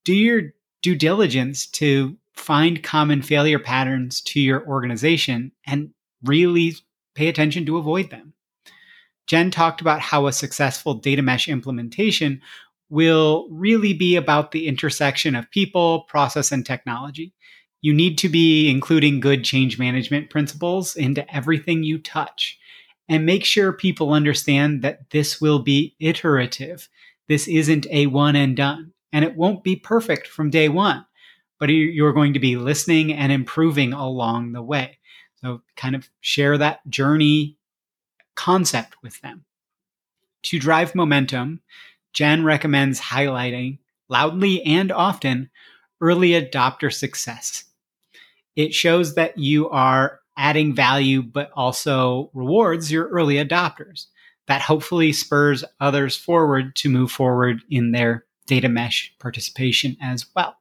Do 0.04 0.14
your 0.14 0.52
due 0.82 0.94
diligence 0.94 1.66
to 1.66 2.16
find 2.34 2.82
common 2.82 3.22
failure 3.22 3.58
patterns 3.58 4.20
to 4.22 4.40
your 4.40 4.66
organization 4.66 5.52
and 5.66 5.90
really 6.22 6.76
pay 7.14 7.28
attention 7.28 7.66
to 7.66 7.78
avoid 7.78 8.10
them. 8.10 8.32
Jen 9.26 9.50
talked 9.50 9.80
about 9.80 10.00
how 10.00 10.26
a 10.26 10.32
successful 10.32 10.94
data 10.94 11.20
mesh 11.20 11.48
implementation 11.48 12.40
will 12.90 13.48
really 13.50 13.92
be 13.92 14.16
about 14.16 14.52
the 14.52 14.66
intersection 14.66 15.34
of 15.34 15.50
people, 15.50 16.02
process, 16.02 16.52
and 16.52 16.64
technology. 16.64 17.34
You 17.80 17.94
need 17.94 18.18
to 18.18 18.28
be 18.28 18.68
including 18.70 19.20
good 19.20 19.44
change 19.44 19.78
management 19.78 20.30
principles 20.30 20.96
into 20.96 21.32
everything 21.34 21.82
you 21.82 21.98
touch 21.98 22.58
and 23.08 23.24
make 23.24 23.44
sure 23.44 23.72
people 23.72 24.12
understand 24.12 24.82
that 24.82 25.10
this 25.10 25.40
will 25.40 25.60
be 25.60 25.94
iterative. 25.98 26.88
This 27.28 27.48
isn't 27.48 27.86
a 27.90 28.06
one 28.06 28.36
and 28.36 28.56
done, 28.56 28.92
and 29.12 29.24
it 29.24 29.36
won't 29.36 29.64
be 29.64 29.76
perfect 29.76 30.26
from 30.26 30.50
day 30.50 30.68
one, 30.68 31.06
but 31.58 31.68
you're 31.68 32.12
going 32.12 32.34
to 32.34 32.40
be 32.40 32.56
listening 32.56 33.12
and 33.12 33.32
improving 33.32 33.92
along 33.92 34.52
the 34.52 34.62
way. 34.62 34.98
So, 35.40 35.62
kind 35.76 35.94
of 35.94 36.10
share 36.20 36.58
that 36.58 36.88
journey 36.90 37.56
concept 38.34 38.96
with 39.02 39.20
them. 39.20 39.44
To 40.44 40.58
drive 40.58 40.94
momentum, 40.94 41.60
Jen 42.12 42.44
recommends 42.44 43.00
highlighting 43.00 43.78
loudly 44.08 44.62
and 44.64 44.90
often 44.90 45.50
early 46.00 46.30
adopter 46.30 46.92
success. 46.92 47.64
It 48.58 48.74
shows 48.74 49.14
that 49.14 49.38
you 49.38 49.70
are 49.70 50.18
adding 50.36 50.74
value, 50.74 51.22
but 51.22 51.52
also 51.54 52.28
rewards 52.34 52.90
your 52.90 53.06
early 53.06 53.36
adopters. 53.36 54.06
That 54.48 54.62
hopefully 54.62 55.12
spurs 55.12 55.62
others 55.78 56.16
forward 56.16 56.74
to 56.76 56.90
move 56.90 57.12
forward 57.12 57.60
in 57.70 57.92
their 57.92 58.24
data 58.48 58.68
mesh 58.68 59.14
participation 59.20 59.96
as 60.02 60.26
well. 60.34 60.56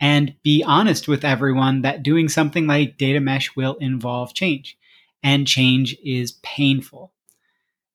And 0.00 0.36
be 0.44 0.62
honest 0.62 1.08
with 1.08 1.24
everyone 1.24 1.82
that 1.82 2.04
doing 2.04 2.28
something 2.28 2.68
like 2.68 2.96
data 2.96 3.18
mesh 3.18 3.56
will 3.56 3.74
involve 3.80 4.32
change 4.32 4.78
and 5.20 5.48
change 5.48 5.96
is 6.04 6.38
painful. 6.44 7.12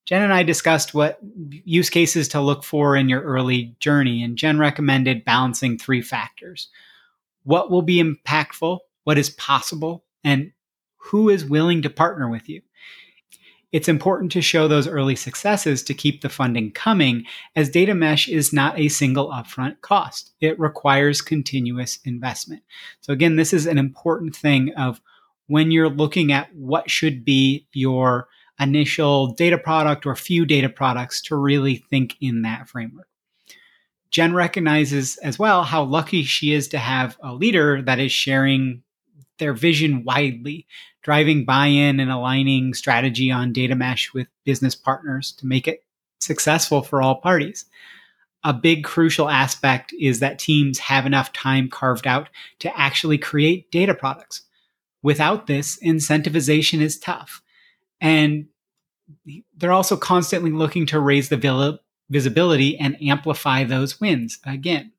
Jen 0.06 0.24
and 0.24 0.34
I 0.34 0.44
discussed 0.44 0.94
what 0.94 1.20
use 1.50 1.90
cases 1.90 2.28
to 2.30 2.42
look 2.42 2.66
for 2.66 2.98
in 2.98 3.08
your 3.08 3.22
early 3.22 3.78
journey, 3.80 4.22
and 4.24 4.38
Jen 4.38 4.60
recommended 4.60 5.24
balancing 5.24 5.78
three 5.78 6.02
factors 6.02 6.68
what 7.44 7.72
will 7.72 7.84
be 7.84 8.04
impactful, 8.04 8.80
what 9.06 9.18
is 9.18 9.30
possible, 9.32 10.04
and 10.24 10.52
who 10.98 11.30
is 11.30 11.46
willing 11.46 11.82
to 11.84 11.90
partner 11.90 12.30
with 12.30 12.50
you. 12.50 12.62
It's 13.72 13.88
important 13.88 14.32
to 14.32 14.42
show 14.42 14.68
those 14.68 14.88
early 14.88 15.16
successes 15.16 15.84
to 15.84 15.94
keep 15.94 16.22
the 16.22 16.30
funding 16.30 16.72
coming, 16.72 17.26
as 17.56 17.70
data 17.70 17.94
mesh 17.94 18.28
is 18.28 18.54
not 18.54 18.80
a 18.80 18.88
single 18.88 19.30
upfront 19.30 19.82
cost. 19.82 20.34
It 20.40 20.60
requires 20.60 21.22
continuous 21.22 22.00
investment. 22.06 22.64
So, 23.02 23.12
again, 23.12 23.36
this 23.36 23.54
is 23.54 23.66
an 23.66 23.78
important 23.78 24.36
thing 24.36 24.74
of 24.78 25.02
when 25.48 25.72
you're 25.72 25.90
looking 25.90 26.32
at 26.32 26.56
what 26.56 26.90
should 26.90 27.26
be 27.26 27.68
your 27.74 28.28
initial 28.60 29.34
data 29.34 29.58
product 29.58 30.06
or 30.06 30.16
few 30.16 30.46
data 30.46 30.70
products 30.70 31.22
to 31.24 31.36
really 31.36 31.84
think 31.90 32.16
in 32.22 32.44
that 32.44 32.70
framework. 32.70 33.08
Jen 34.10 34.34
recognizes 34.34 35.18
as 35.18 35.38
well 35.38 35.64
how 35.64 35.84
lucky 35.84 36.24
she 36.24 36.54
is 36.54 36.70
to 36.70 36.78
have 36.78 37.18
a 37.22 37.34
leader 37.34 37.82
that 37.82 38.00
is 38.00 38.14
sharing 38.14 38.82
their 39.38 39.54
vision 39.54 40.04
widely, 40.04 40.66
driving 41.02 41.46
buy 41.46 41.68
in 41.68 42.00
and 42.00 42.12
aligning 42.12 42.74
strategy 42.74 43.32
on 43.32 43.54
data 43.54 43.76
mesh 43.76 44.14
with 44.14 44.28
business 44.44 44.76
partners 44.76 45.32
to 45.34 45.46
make 45.46 45.68
it 45.68 45.84
successful 46.20 46.82
for 46.82 47.02
all 47.02 47.16
parties. 47.16 47.66
A 48.44 48.54
big 48.54 48.84
crucial 48.84 49.30
aspect 49.30 49.94
is 50.00 50.20
that 50.20 50.40
teams 50.40 50.80
have 50.80 51.06
enough 51.06 51.34
time 51.34 51.70
carved 51.70 52.08
out 52.08 52.30
to 52.60 52.80
actually 52.80 53.18
create 53.18 53.72
data 53.72 53.94
products. 53.94 54.42
Without 55.02 55.48
this, 55.48 55.78
incentivization 55.84 56.80
is 56.80 56.98
tough. 56.98 57.42
And 58.02 58.48
they're 59.58 59.72
also 59.72 59.98
constantly 59.98 60.52
looking 60.52 60.86
to 60.88 61.00
raise 61.00 61.30
the 61.30 61.80
visibility 62.10 62.78
and 62.78 63.02
amplify 63.02 63.64
those 63.64 64.00
wins 64.00 64.40
again. 64.46 64.92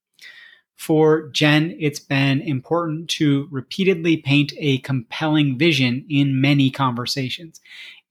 For 0.76 1.28
Jen, 1.30 1.74
it's 1.80 1.98
been 1.98 2.40
important 2.42 3.08
to 3.10 3.48
repeatedly 3.50 4.18
paint 4.18 4.52
a 4.58 4.78
compelling 4.78 5.58
vision 5.58 6.04
in 6.08 6.40
many 6.40 6.70
conversations. 6.70 7.60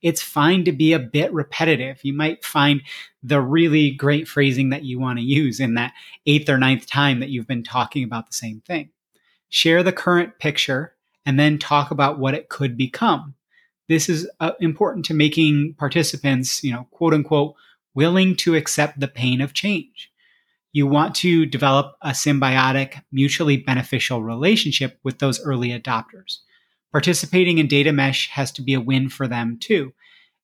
It's 0.02 0.20
fine 0.20 0.64
to 0.64 0.72
be 0.72 0.92
a 0.92 0.98
bit 0.98 1.32
repetitive. 1.32 2.04
You 2.04 2.12
might 2.12 2.44
find 2.44 2.82
the 3.22 3.40
really 3.40 3.90
great 3.92 4.28
phrasing 4.28 4.70
that 4.70 4.84
you 4.84 4.98
want 4.98 5.18
to 5.18 5.24
use 5.24 5.58
in 5.58 5.74
that 5.74 5.94
eighth 6.26 6.48
or 6.48 6.58
ninth 6.58 6.86
time 6.86 7.20
that 7.20 7.30
you've 7.30 7.46
been 7.46 7.64
talking 7.64 8.04
about 8.04 8.26
the 8.26 8.34
same 8.34 8.60
thing. 8.60 8.90
Share 9.48 9.82
the 9.82 9.92
current 9.92 10.38
picture 10.38 10.94
and 11.24 11.40
then 11.40 11.58
talk 11.58 11.90
about 11.90 12.18
what 12.18 12.34
it 12.34 12.48
could 12.48 12.76
become. 12.76 13.34
This 13.88 14.08
is 14.08 14.28
uh, 14.40 14.52
important 14.60 15.04
to 15.06 15.14
making 15.14 15.74
participants, 15.78 16.62
you 16.62 16.72
know, 16.72 16.86
quote 16.90 17.14
unquote, 17.14 17.54
willing 17.94 18.36
to 18.36 18.54
accept 18.54 19.00
the 19.00 19.08
pain 19.08 19.40
of 19.40 19.54
change. 19.54 20.12
You 20.76 20.86
want 20.86 21.14
to 21.14 21.46
develop 21.46 21.96
a 22.02 22.10
symbiotic, 22.10 23.00
mutually 23.10 23.56
beneficial 23.56 24.22
relationship 24.22 24.98
with 25.02 25.20
those 25.20 25.40
early 25.40 25.70
adopters. 25.70 26.40
Participating 26.92 27.56
in 27.56 27.66
data 27.66 27.94
mesh 27.94 28.28
has 28.28 28.52
to 28.52 28.62
be 28.62 28.74
a 28.74 28.80
win 28.82 29.08
for 29.08 29.26
them 29.26 29.56
too. 29.58 29.94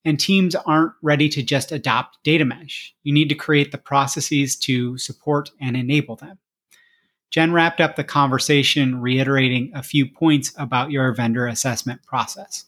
And 0.06 0.18
teams 0.18 0.54
aren't 0.54 0.94
ready 1.02 1.28
to 1.28 1.42
just 1.42 1.70
adopt 1.70 2.16
data 2.24 2.46
mesh. 2.46 2.94
You 3.02 3.12
need 3.12 3.28
to 3.28 3.34
create 3.34 3.72
the 3.72 3.76
processes 3.76 4.56
to 4.60 4.96
support 4.96 5.50
and 5.60 5.76
enable 5.76 6.16
them. 6.16 6.38
Jen 7.30 7.52
wrapped 7.52 7.82
up 7.82 7.96
the 7.96 8.02
conversation 8.02 9.02
reiterating 9.02 9.70
a 9.74 9.82
few 9.82 10.06
points 10.06 10.54
about 10.56 10.90
your 10.90 11.12
vendor 11.12 11.46
assessment 11.46 12.02
process. 12.06 12.64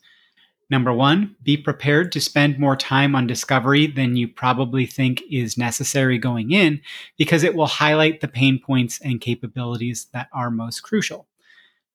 Number 0.70 0.92
one, 0.92 1.36
be 1.42 1.56
prepared 1.56 2.10
to 2.12 2.20
spend 2.20 2.58
more 2.58 2.76
time 2.76 3.14
on 3.14 3.26
discovery 3.26 3.86
than 3.86 4.16
you 4.16 4.28
probably 4.28 4.86
think 4.86 5.22
is 5.30 5.58
necessary 5.58 6.18
going 6.18 6.52
in 6.52 6.80
because 7.18 7.42
it 7.42 7.54
will 7.54 7.66
highlight 7.66 8.20
the 8.20 8.28
pain 8.28 8.58
points 8.58 8.98
and 9.00 9.20
capabilities 9.20 10.06
that 10.12 10.28
are 10.32 10.50
most 10.50 10.80
crucial. 10.80 11.26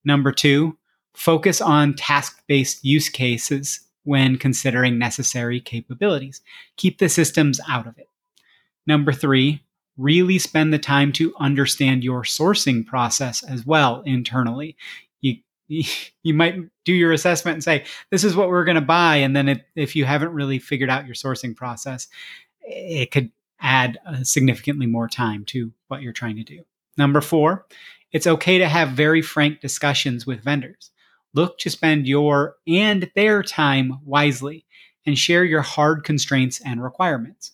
Number 0.05 0.31
two, 0.31 0.77
focus 1.13 1.61
on 1.61 1.95
task 1.95 2.43
based 2.47 2.85
use 2.85 3.09
cases 3.09 3.81
when 4.03 4.37
considering 4.37 4.97
necessary 4.97 5.59
capabilities. 5.59 6.41
Keep 6.77 6.99
the 6.99 7.09
systems 7.09 7.59
out 7.67 7.87
of 7.87 7.97
it. 7.97 8.07
Number 8.87 9.11
three, 9.11 9.63
really 9.97 10.39
spend 10.39 10.73
the 10.73 10.79
time 10.79 11.11
to 11.11 11.33
understand 11.39 12.03
your 12.03 12.23
sourcing 12.23 12.85
process 12.85 13.43
as 13.43 13.65
well 13.65 14.01
internally. 14.05 14.77
You 16.23 16.33
might 16.33 16.55
do 16.83 16.93
your 16.93 17.13
assessment 17.13 17.55
and 17.55 17.63
say 17.63 17.85
this 18.09 18.23
is 18.23 18.35
what 18.35 18.49
we're 18.49 18.65
going 18.65 18.75
to 18.75 18.81
buy 18.81 19.17
and 19.17 19.35
then 19.35 19.47
it, 19.47 19.65
if 19.75 19.95
you 19.95 20.03
haven't 20.05 20.33
really 20.33 20.59
figured 20.59 20.89
out 20.89 21.05
your 21.05 21.15
sourcing 21.15 21.55
process 21.55 22.07
it 22.61 23.11
could 23.11 23.31
add 23.61 23.97
uh, 24.05 24.23
significantly 24.23 24.85
more 24.85 25.07
time 25.07 25.45
to 25.45 25.71
what 25.87 26.01
you're 26.01 26.13
trying 26.13 26.35
to 26.35 26.43
do. 26.43 26.63
Number 26.97 27.21
4 27.21 27.65
it's 28.11 28.27
okay 28.27 28.57
to 28.57 28.67
have 28.67 28.89
very 28.89 29.21
frank 29.21 29.61
discussions 29.61 30.25
with 30.25 30.43
vendors. 30.43 30.91
Look 31.33 31.59
to 31.59 31.69
spend 31.69 32.07
your 32.07 32.55
and 32.67 33.09
their 33.15 33.43
time 33.43 33.99
wisely 34.03 34.65
and 35.05 35.17
share 35.17 35.43
your 35.43 35.61
hard 35.61 36.03
constraints 36.03 36.59
and 36.65 36.83
requirements. 36.83 37.51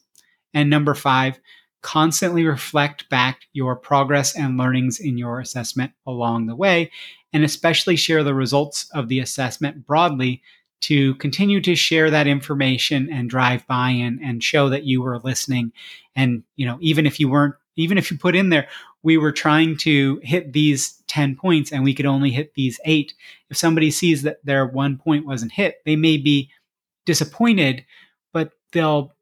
And 0.54 0.70
number 0.70 0.94
5 0.94 1.40
constantly 1.86 2.44
reflect 2.44 3.08
back 3.10 3.42
your 3.54 3.76
progress 3.76 4.36
and 4.36 4.58
learnings 4.58 5.00
in 5.00 5.20
your 5.20 5.40
assessment 5.40 5.92
along 6.08 6.48
the 6.48 6.56
way, 6.56 6.90
and 7.32 7.44
especially 7.44 7.96
share 7.96 8.24
the 8.24 8.34
results 8.34 8.90
of 8.96 9.08
the 9.08 9.20
assessment 9.20 9.86
broadly 9.86 10.42
to 10.82 11.14
continue 11.16 11.62
to 11.62 11.76
share 11.76 12.10
that 12.10 12.26
information 12.26 13.08
and 13.12 13.30
drive 13.30 13.68
buy-in 13.68 14.20
and 14.24 14.44
show 14.44 14.68
that 14.68 14.86
you 14.86 15.00
were 15.00 15.20
listening. 15.20 15.72
And 16.16 16.42
you 16.56 16.66
know 16.66 16.80
even 16.82 17.06
if 17.06 17.20
you 17.20 17.30
weren't 17.30 17.54
even 17.76 18.00
if 18.00 18.10
you 18.10 18.18
put 18.18 18.36
in 18.36 18.50
there 18.50 18.68
we 19.04 19.18
were 19.18 19.32
trying 19.32 19.78
to 19.78 20.20
hit 20.24 20.54
these 20.54 21.04
10 21.06 21.36
points 21.36 21.72
and 21.72 21.84
we 21.84 21.94
could 21.94 22.08
only 22.08 22.32
hit 22.32 22.56
these 22.56 22.80
8 22.86 23.14
if 23.52 23.58
somebody 23.58 23.92
sees 23.92 24.24
that 24.24 24.44
their 24.44 24.66
one 24.66 24.98
point 24.98 25.28
wasn't 25.28 25.52
hit 25.52 25.82
they 25.86 25.96
may 25.96 26.18
be 26.18 26.50
disappointed 27.06 27.86
but 28.34 28.54
they'll 28.72 29.15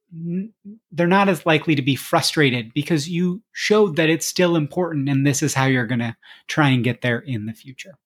they're 0.91 1.07
not 1.07 1.29
as 1.29 1.45
likely 1.45 1.75
to 1.75 1.81
be 1.81 1.95
frustrated 1.95 2.73
because 2.73 3.09
you 3.09 3.41
showed 3.51 3.95
that 3.95 4.09
it's 4.09 4.27
still 4.27 4.55
important 4.55 5.09
and 5.09 5.25
this 5.25 5.41
is 5.41 5.53
how 5.53 5.65
you're 5.65 5.87
going 5.87 5.99
to 5.99 6.15
try 6.47 6.69
and 6.69 6.83
get 6.83 7.01
there 7.01 7.19
in 7.19 7.45
the 7.45 7.53
future. 7.53 7.97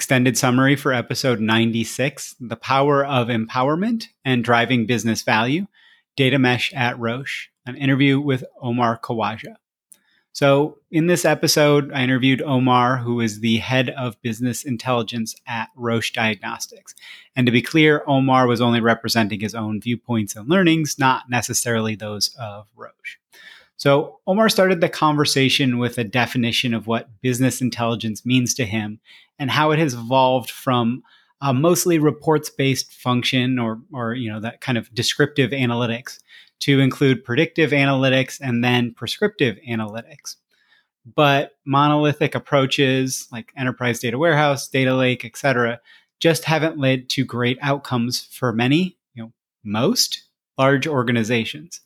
Extended 0.00 0.38
summary 0.38 0.76
for 0.76 0.94
episode 0.94 1.40
96 1.40 2.36
The 2.40 2.56
Power 2.56 3.04
of 3.04 3.28
Empowerment 3.28 4.06
and 4.24 4.42
Driving 4.42 4.86
Business 4.86 5.20
Value 5.20 5.66
Data 6.16 6.38
Mesh 6.38 6.72
at 6.72 6.98
Roche, 6.98 7.50
an 7.66 7.76
interview 7.76 8.18
with 8.18 8.42
Omar 8.62 8.98
Khawaja. 8.98 9.56
So, 10.32 10.78
in 10.90 11.06
this 11.06 11.26
episode, 11.26 11.92
I 11.92 12.02
interviewed 12.02 12.40
Omar, 12.40 12.96
who 12.96 13.20
is 13.20 13.40
the 13.40 13.58
head 13.58 13.90
of 13.90 14.20
business 14.22 14.64
intelligence 14.64 15.36
at 15.46 15.68
Roche 15.76 16.12
Diagnostics. 16.12 16.94
And 17.36 17.44
to 17.44 17.52
be 17.52 17.60
clear, 17.60 18.02
Omar 18.06 18.46
was 18.46 18.62
only 18.62 18.80
representing 18.80 19.40
his 19.40 19.54
own 19.54 19.82
viewpoints 19.82 20.34
and 20.34 20.48
learnings, 20.48 20.98
not 20.98 21.28
necessarily 21.28 21.94
those 21.94 22.34
of 22.40 22.68
Roche. 22.74 23.18
So 23.80 24.18
Omar 24.26 24.50
started 24.50 24.82
the 24.82 24.90
conversation 24.90 25.78
with 25.78 25.96
a 25.96 26.04
definition 26.04 26.74
of 26.74 26.86
what 26.86 27.08
business 27.22 27.62
intelligence 27.62 28.26
means 28.26 28.52
to 28.54 28.66
him 28.66 29.00
and 29.38 29.50
how 29.50 29.70
it 29.70 29.78
has 29.78 29.94
evolved 29.94 30.50
from 30.50 31.02
a 31.40 31.54
mostly 31.54 31.98
reports-based 31.98 32.92
function 32.92 33.58
or, 33.58 33.80
or 33.90 34.12
you 34.12 34.30
know 34.30 34.38
that 34.38 34.60
kind 34.60 34.76
of 34.76 34.94
descriptive 34.94 35.52
analytics 35.52 36.18
to 36.58 36.78
include 36.78 37.24
predictive 37.24 37.70
analytics 37.70 38.38
and 38.38 38.62
then 38.62 38.92
prescriptive 38.92 39.56
analytics. 39.66 40.36
But 41.16 41.52
monolithic 41.64 42.34
approaches 42.34 43.28
like 43.32 43.50
enterprise 43.56 43.98
data 43.98 44.18
warehouse, 44.18 44.68
data 44.68 44.94
lake, 44.94 45.24
etc., 45.24 45.80
just 46.18 46.44
haven't 46.44 46.76
led 46.76 47.08
to 47.08 47.24
great 47.24 47.56
outcomes 47.62 48.28
for 48.30 48.52
many, 48.52 48.98
you 49.14 49.22
know, 49.22 49.32
most 49.64 50.24
large 50.58 50.86
organizations. 50.86 51.80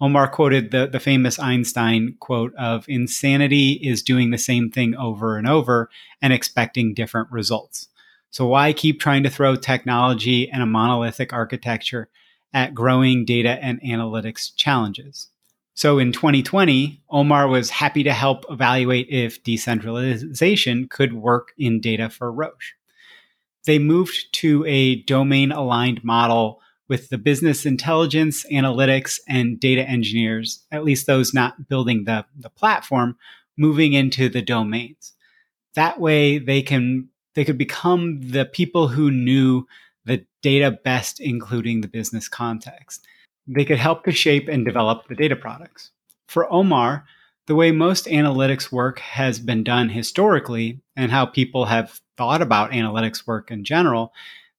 Omar 0.00 0.28
quoted 0.28 0.70
the, 0.70 0.86
the 0.86 1.00
famous 1.00 1.38
Einstein 1.38 2.16
quote 2.20 2.54
of 2.56 2.84
insanity 2.88 3.72
is 3.82 4.02
doing 4.02 4.30
the 4.30 4.38
same 4.38 4.70
thing 4.70 4.94
over 4.94 5.38
and 5.38 5.48
over 5.48 5.88
and 6.20 6.32
expecting 6.32 6.92
different 6.92 7.30
results. 7.30 7.88
So 8.30 8.46
why 8.46 8.74
keep 8.74 9.00
trying 9.00 9.22
to 9.22 9.30
throw 9.30 9.56
technology 9.56 10.50
and 10.50 10.62
a 10.62 10.66
monolithic 10.66 11.32
architecture 11.32 12.10
at 12.52 12.74
growing 12.74 13.24
data 13.24 13.58
and 13.62 13.80
analytics 13.80 14.54
challenges? 14.54 15.28
So 15.72 15.98
in 15.98 16.12
2020, 16.12 17.02
Omar 17.10 17.48
was 17.48 17.70
happy 17.70 18.02
to 18.02 18.12
help 18.12 18.44
evaluate 18.50 19.08
if 19.08 19.42
decentralization 19.42 20.88
could 20.88 21.14
work 21.14 21.52
in 21.56 21.80
data 21.80 22.10
for 22.10 22.30
Roche. 22.30 22.74
They 23.64 23.78
moved 23.78 24.32
to 24.34 24.64
a 24.66 25.02
domain 25.02 25.52
aligned 25.52 26.04
model 26.04 26.60
with 26.88 27.08
the 27.08 27.18
business 27.18 27.66
intelligence, 27.66 28.44
analytics, 28.52 29.18
and 29.28 29.58
data 29.58 29.82
engineers, 29.82 30.64
at 30.70 30.84
least 30.84 31.06
those 31.06 31.34
not 31.34 31.68
building 31.68 32.04
the, 32.04 32.24
the 32.38 32.50
platform, 32.50 33.16
moving 33.56 33.92
into 33.92 34.28
the 34.28 34.42
domains. 34.42 35.12
That 35.74 36.00
way 36.00 36.38
they 36.38 36.62
can 36.62 37.08
they 37.34 37.44
could 37.44 37.58
become 37.58 38.30
the 38.30 38.46
people 38.46 38.88
who 38.88 39.10
knew 39.10 39.66
the 40.06 40.24
data 40.40 40.70
best, 40.70 41.20
including 41.20 41.80
the 41.80 41.88
business 41.88 42.28
context. 42.28 43.06
They 43.46 43.64
could 43.64 43.78
help 43.78 44.04
to 44.04 44.12
shape 44.12 44.48
and 44.48 44.64
develop 44.64 45.06
the 45.06 45.14
data 45.14 45.36
products. 45.36 45.90
For 46.28 46.50
Omar, 46.50 47.04
the 47.46 47.54
way 47.54 47.72
most 47.72 48.06
analytics 48.06 48.72
work 48.72 48.98
has 49.00 49.38
been 49.38 49.62
done 49.62 49.90
historically 49.90 50.80
and 50.96 51.12
how 51.12 51.26
people 51.26 51.66
have 51.66 52.00
thought 52.16 52.42
about 52.42 52.72
analytics 52.72 53.26
work 53.26 53.50
in 53.50 53.62
general 53.62 54.12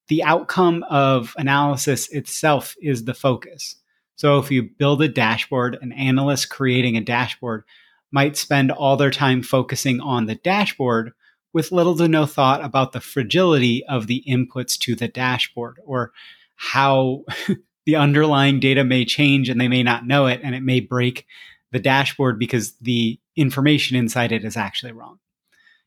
the 0.08 0.24
outcome 0.24 0.84
of 0.90 1.34
analysis 1.38 2.10
itself 2.10 2.76
is 2.82 3.06
the 3.06 3.14
focus. 3.14 3.76
So 4.16 4.40
if 4.40 4.50
you 4.50 4.64
build 4.64 5.02
a 5.02 5.08
dashboard, 5.08 5.78
an 5.82 5.92
analyst 5.92 6.50
creating 6.50 6.98
a 6.98 7.02
dashboard 7.02 7.64
might 8.12 8.38
spend 8.38 8.72
all 8.72 8.98
their 8.98 9.12
time 9.12 9.44
focusing 9.44 10.00
on 10.00 10.26
the 10.26 10.36
dashboard 10.36 11.12
with 11.54 11.72
little 11.72 11.96
to 11.98 12.08
no 12.08 12.26
thought 12.26 12.64
about 12.64 12.94
the 12.94 13.02
fragility 13.02 13.84
of 13.86 14.08
the 14.08 14.24
inputs 14.28 14.78
to 14.80 14.96
the 14.96 15.08
dashboard 15.08 15.78
or 15.86 16.12
how 16.56 17.24
the 17.86 17.96
underlying 17.96 18.60
data 18.60 18.84
may 18.84 19.06
change 19.06 19.50
and 19.50 19.60
they 19.60 19.68
may 19.68 19.84
not 19.84 20.06
know 20.06 20.28
it 20.28 20.40
and 20.44 20.56
it 20.56 20.64
may 20.64 20.80
break 20.80 21.26
the 21.72 21.80
dashboard 21.80 22.40
because 22.40 22.74
the 22.82 23.20
information 23.36 23.98
inside 23.98 24.32
it 24.32 24.44
is 24.44 24.58
actually 24.58 24.92
wrong. 24.92 25.20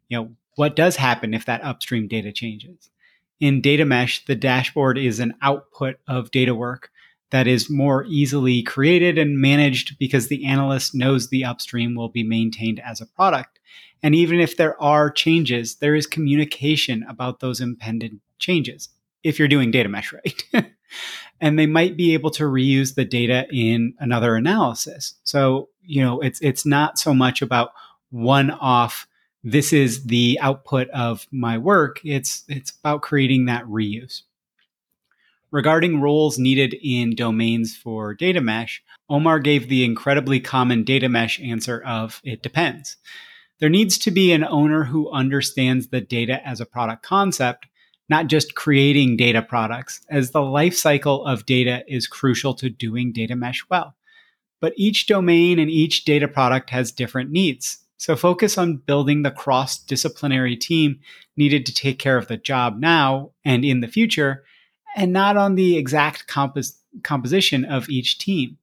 You 0.09 0.18
know, 0.18 0.30
what 0.56 0.76
does 0.76 0.96
happen 0.96 1.35
if 1.35 1.46
that 1.46 1.64
upstream 1.64 2.06
data 2.06 2.33
changes? 2.33 2.90
In 3.40 3.61
data 3.61 3.85
mesh, 3.85 4.24
the 4.26 4.35
dashboard 4.35 4.98
is 4.98 5.18
an 5.18 5.35
output 5.42 5.96
of 6.07 6.31
data 6.31 6.55
work 6.55 6.90
that 7.31 7.46
is 7.46 7.70
more 7.70 8.05
easily 8.05 8.62
created 8.62 9.16
and 9.16 9.38
managed 9.38 9.98
because 9.98 10.29
the 10.29 10.44
analyst 10.44 10.94
knows 10.94 11.29
the 11.29 11.44
upstream 11.44 11.94
will 11.94 12.09
be 12.09 12.24
maintained 12.24 12.81
as 12.85 13.00
a 13.00 13.07
product. 13.07 13.61
And 14.03 14.14
even 14.14 14.40
if 14.40 14.57
there 14.57 14.81
are 14.83 15.11
changes, 15.11 15.76
there 15.76 15.94
is 15.94 16.07
communication 16.07 17.05
about 17.09 17.40
those 17.40 17.61
impending 17.61 18.20
changes 18.38 18.88
if 19.22 19.38
you're 19.38 19.48
doing 19.48 19.70
data 19.70 19.88
mesh 19.88 20.12
right. 20.55 20.72
and 21.40 21.59
they 21.59 21.66
might 21.66 21.96
be 21.96 22.14
able 22.14 22.31
to 22.33 22.44
reuse 22.44 22.94
the 22.94 23.05
data 23.05 23.46
in 23.53 23.94
another 23.98 24.35
analysis. 24.35 25.14
So, 25.24 25.68
you 25.83 26.03
know, 26.03 26.20
it's 26.20 26.40
it's 26.40 26.66
not 26.66 26.98
so 26.98 27.14
much 27.14 27.42
about 27.42 27.72
one 28.11 28.50
off 28.50 29.07
this 29.42 29.72
is 29.72 30.05
the 30.05 30.38
output 30.40 30.88
of 30.90 31.26
my 31.31 31.59
work. 31.59 32.00
It's 32.05 32.44
it's 32.48 32.72
about 32.81 33.03
creating 33.03 33.46
that 33.46 33.64
reuse. 33.64 34.22
Regarding 35.50 36.00
roles 36.00 36.38
needed 36.38 36.76
in 36.81 37.14
domains 37.14 37.76
for 37.76 38.14
data 38.14 38.40
mesh, 38.40 38.83
Omar 39.09 39.40
gave 39.40 39.68
the 39.68 39.85
incredibly 39.85 40.38
common 40.38 40.85
data 40.85 41.09
mesh 41.09 41.40
answer 41.40 41.83
of 41.83 42.20
it 42.22 42.42
depends. 42.42 42.96
There 43.59 43.68
needs 43.68 43.98
to 43.98 44.11
be 44.11 44.33
an 44.33 44.44
owner 44.44 44.85
who 44.85 45.11
understands 45.11 45.88
the 45.88 46.00
data 46.00 46.46
as 46.46 46.61
a 46.61 46.66
product 46.66 47.03
concept, 47.03 47.66
not 48.09 48.29
just 48.29 48.55
creating 48.55 49.16
data 49.16 49.42
products, 49.42 50.00
as 50.09 50.31
the 50.31 50.42
life 50.42 50.76
cycle 50.76 51.26
of 51.26 51.46
data 51.46 51.83
is 51.88 52.07
crucial 52.07 52.55
to 52.55 52.70
doing 52.70 53.12
data 53.12 53.37
mesh 53.37 53.64
well. 53.68 53.96
But 54.61 54.74
each 54.76 55.07
domain 55.07 55.59
and 55.59 55.70
each 55.70 56.05
data 56.05 56.29
product 56.29 56.70
has 56.70 56.92
different 56.92 57.31
needs. 57.31 57.79
So 58.00 58.16
focus 58.16 58.56
on 58.56 58.78
building 58.78 59.24
the 59.24 59.30
cross 59.30 59.76
disciplinary 59.78 60.56
team 60.56 61.00
needed 61.36 61.66
to 61.66 61.74
take 61.74 61.98
care 61.98 62.16
of 62.16 62.28
the 62.28 62.38
job 62.38 62.78
now 62.78 63.32
and 63.44 63.62
in 63.62 63.80
the 63.80 63.88
future, 63.88 64.42
and 64.96 65.12
not 65.12 65.36
on 65.36 65.54
the 65.54 65.76
exact 65.76 66.26
compos- 66.26 66.78
composition 67.02 67.66
of 67.66 67.90
each 67.90 68.16
team. 68.16 68.56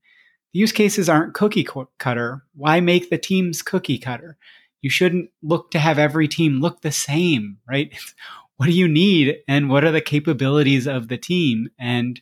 The 0.53 0.59
use 0.61 0.71
cases 0.71 1.07
aren't 1.07 1.35
cookie 1.35 1.67
cutter. 1.99 2.45
Why 2.55 2.79
make 2.79 3.11
the 3.11 3.19
teams 3.19 3.61
cookie 3.61 3.99
cutter? 3.99 4.37
You 4.81 4.89
shouldn't 4.89 5.29
look 5.43 5.69
to 5.69 5.79
have 5.79 5.99
every 5.99 6.27
team 6.27 6.59
look 6.59 6.81
the 6.81 6.91
same, 6.91 7.59
right? 7.69 7.95
what 8.57 8.65
do 8.65 8.71
you 8.71 8.87
need 8.87 9.37
and 9.47 9.69
what 9.69 9.83
are 9.83 9.91
the 9.91 10.01
capabilities 10.01 10.87
of 10.87 11.09
the 11.09 11.17
team 11.17 11.69
and 11.77 12.19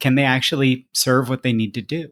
can 0.00 0.16
they 0.16 0.24
actually 0.24 0.86
serve 0.92 1.30
what 1.30 1.42
they 1.42 1.54
need 1.54 1.72
to 1.72 1.80
do? 1.80 2.10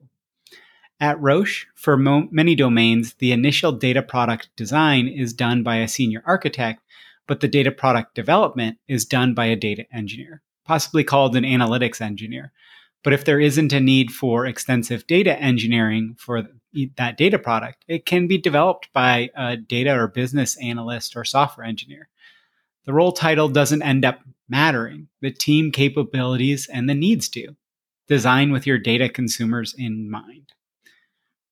At 1.01 1.21
Roche, 1.21 1.67
for 1.75 1.97
mo- 1.97 2.29
many 2.31 2.55
domains, 2.55 3.15
the 3.15 3.33
initial 3.33 3.73
data 3.73 4.03
product 4.03 4.49
design 4.57 5.09
is 5.09 5.33
done 5.33 5.63
by 5.63 5.77
a 5.77 5.89
senior 5.89 6.23
architect, 6.25 6.83
but 7.27 7.41
the 7.41 7.49
data 7.49 7.73
product 7.73 8.15
development 8.15 8.79
is 8.87 9.05
done 9.05 9.35
by 9.35 9.47
a 9.47 9.57
data 9.57 9.87
engineer, 9.93 10.43
possibly 10.65 11.03
called 11.03 11.35
an 11.35 11.45
analytics 11.45 12.01
engineer. 12.01 12.53
But 13.03 13.13
if 13.13 13.25
there 13.25 13.41
isn't 13.41 13.73
a 13.73 13.81
need 13.81 14.13
for 14.13 14.47
extensive 14.47 15.07
data 15.07 15.39
engineering 15.39 16.17
for 16.19 16.45
that 16.97 17.17
data 17.19 17.39
product, 17.39 17.85
it 17.87 18.07
can 18.07 18.27
be 18.27 18.39
developed 18.39 18.93
by 18.93 19.31
a 19.37 19.57
data 19.57 19.95
or 19.95 20.09
business 20.09 20.57
analyst 20.57 21.17
or 21.17 21.25
software 21.25 21.67
engineer. 21.67 22.09
The 22.87 22.95
role 22.95 23.13
title 23.13 23.49
doesn't 23.49 23.83
end 23.83 24.05
up 24.05 24.21
mattering. 24.49 25.09
The 25.21 25.31
team 25.31 25.71
capabilities 25.71 26.69
and 26.73 26.89
the 26.89 26.95
needs 26.95 27.29
do. 27.29 27.57
Design 28.09 28.53
with 28.53 28.67
your 28.67 28.79
data 28.79 29.09
consumers 29.09 29.75
in 29.77 30.11
mind. 30.11 30.53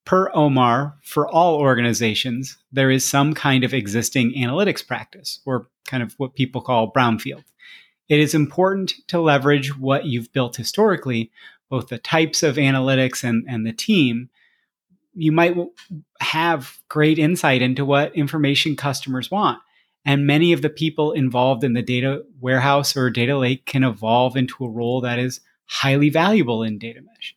Per 0.04 0.30
Omar, 0.34 0.96
for 1.02 1.28
all 1.28 1.56
organizations, 1.56 2.58
there 2.72 2.90
is 2.90 3.04
some 3.04 3.34
kind 3.34 3.62
of 3.62 3.72
existing 3.72 4.32
analytics 4.34 4.86
practice, 4.86 5.40
or 5.46 5.68
kind 5.86 6.02
of 6.02 6.12
what 6.14 6.34
people 6.34 6.60
call 6.60 6.92
brownfield. 6.92 7.44
It 8.08 8.18
is 8.18 8.34
important 8.34 8.94
to 9.08 9.20
leverage 9.20 9.78
what 9.78 10.06
you've 10.06 10.32
built 10.32 10.56
historically, 10.56 11.30
both 11.70 11.88
the 11.88 11.98
types 11.98 12.42
of 12.42 12.56
analytics 12.56 13.22
and, 13.22 13.46
and 13.48 13.64
the 13.64 13.72
team. 13.72 14.28
You 15.14 15.30
might 15.30 15.56
have 16.20 16.78
great 16.88 17.18
insight 17.18 17.62
into 17.62 17.84
what 17.84 18.14
information 18.16 18.76
customers 18.76 19.30
want. 19.30 19.60
And 20.04 20.26
many 20.26 20.52
of 20.52 20.62
the 20.62 20.68
people 20.68 21.12
involved 21.12 21.62
in 21.62 21.74
the 21.74 21.82
data 21.82 22.24
warehouse 22.40 22.96
or 22.96 23.08
data 23.08 23.38
lake 23.38 23.66
can 23.66 23.84
evolve 23.84 24.36
into 24.36 24.64
a 24.64 24.70
role 24.70 25.00
that 25.02 25.20
is 25.20 25.40
highly 25.66 26.10
valuable 26.10 26.64
in 26.64 26.78
data 26.78 27.00
mesh. 27.00 27.36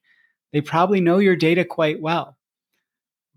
They 0.51 0.61
probably 0.61 0.99
know 0.99 1.19
your 1.19 1.35
data 1.35 1.63
quite 1.63 2.01
well 2.01 2.34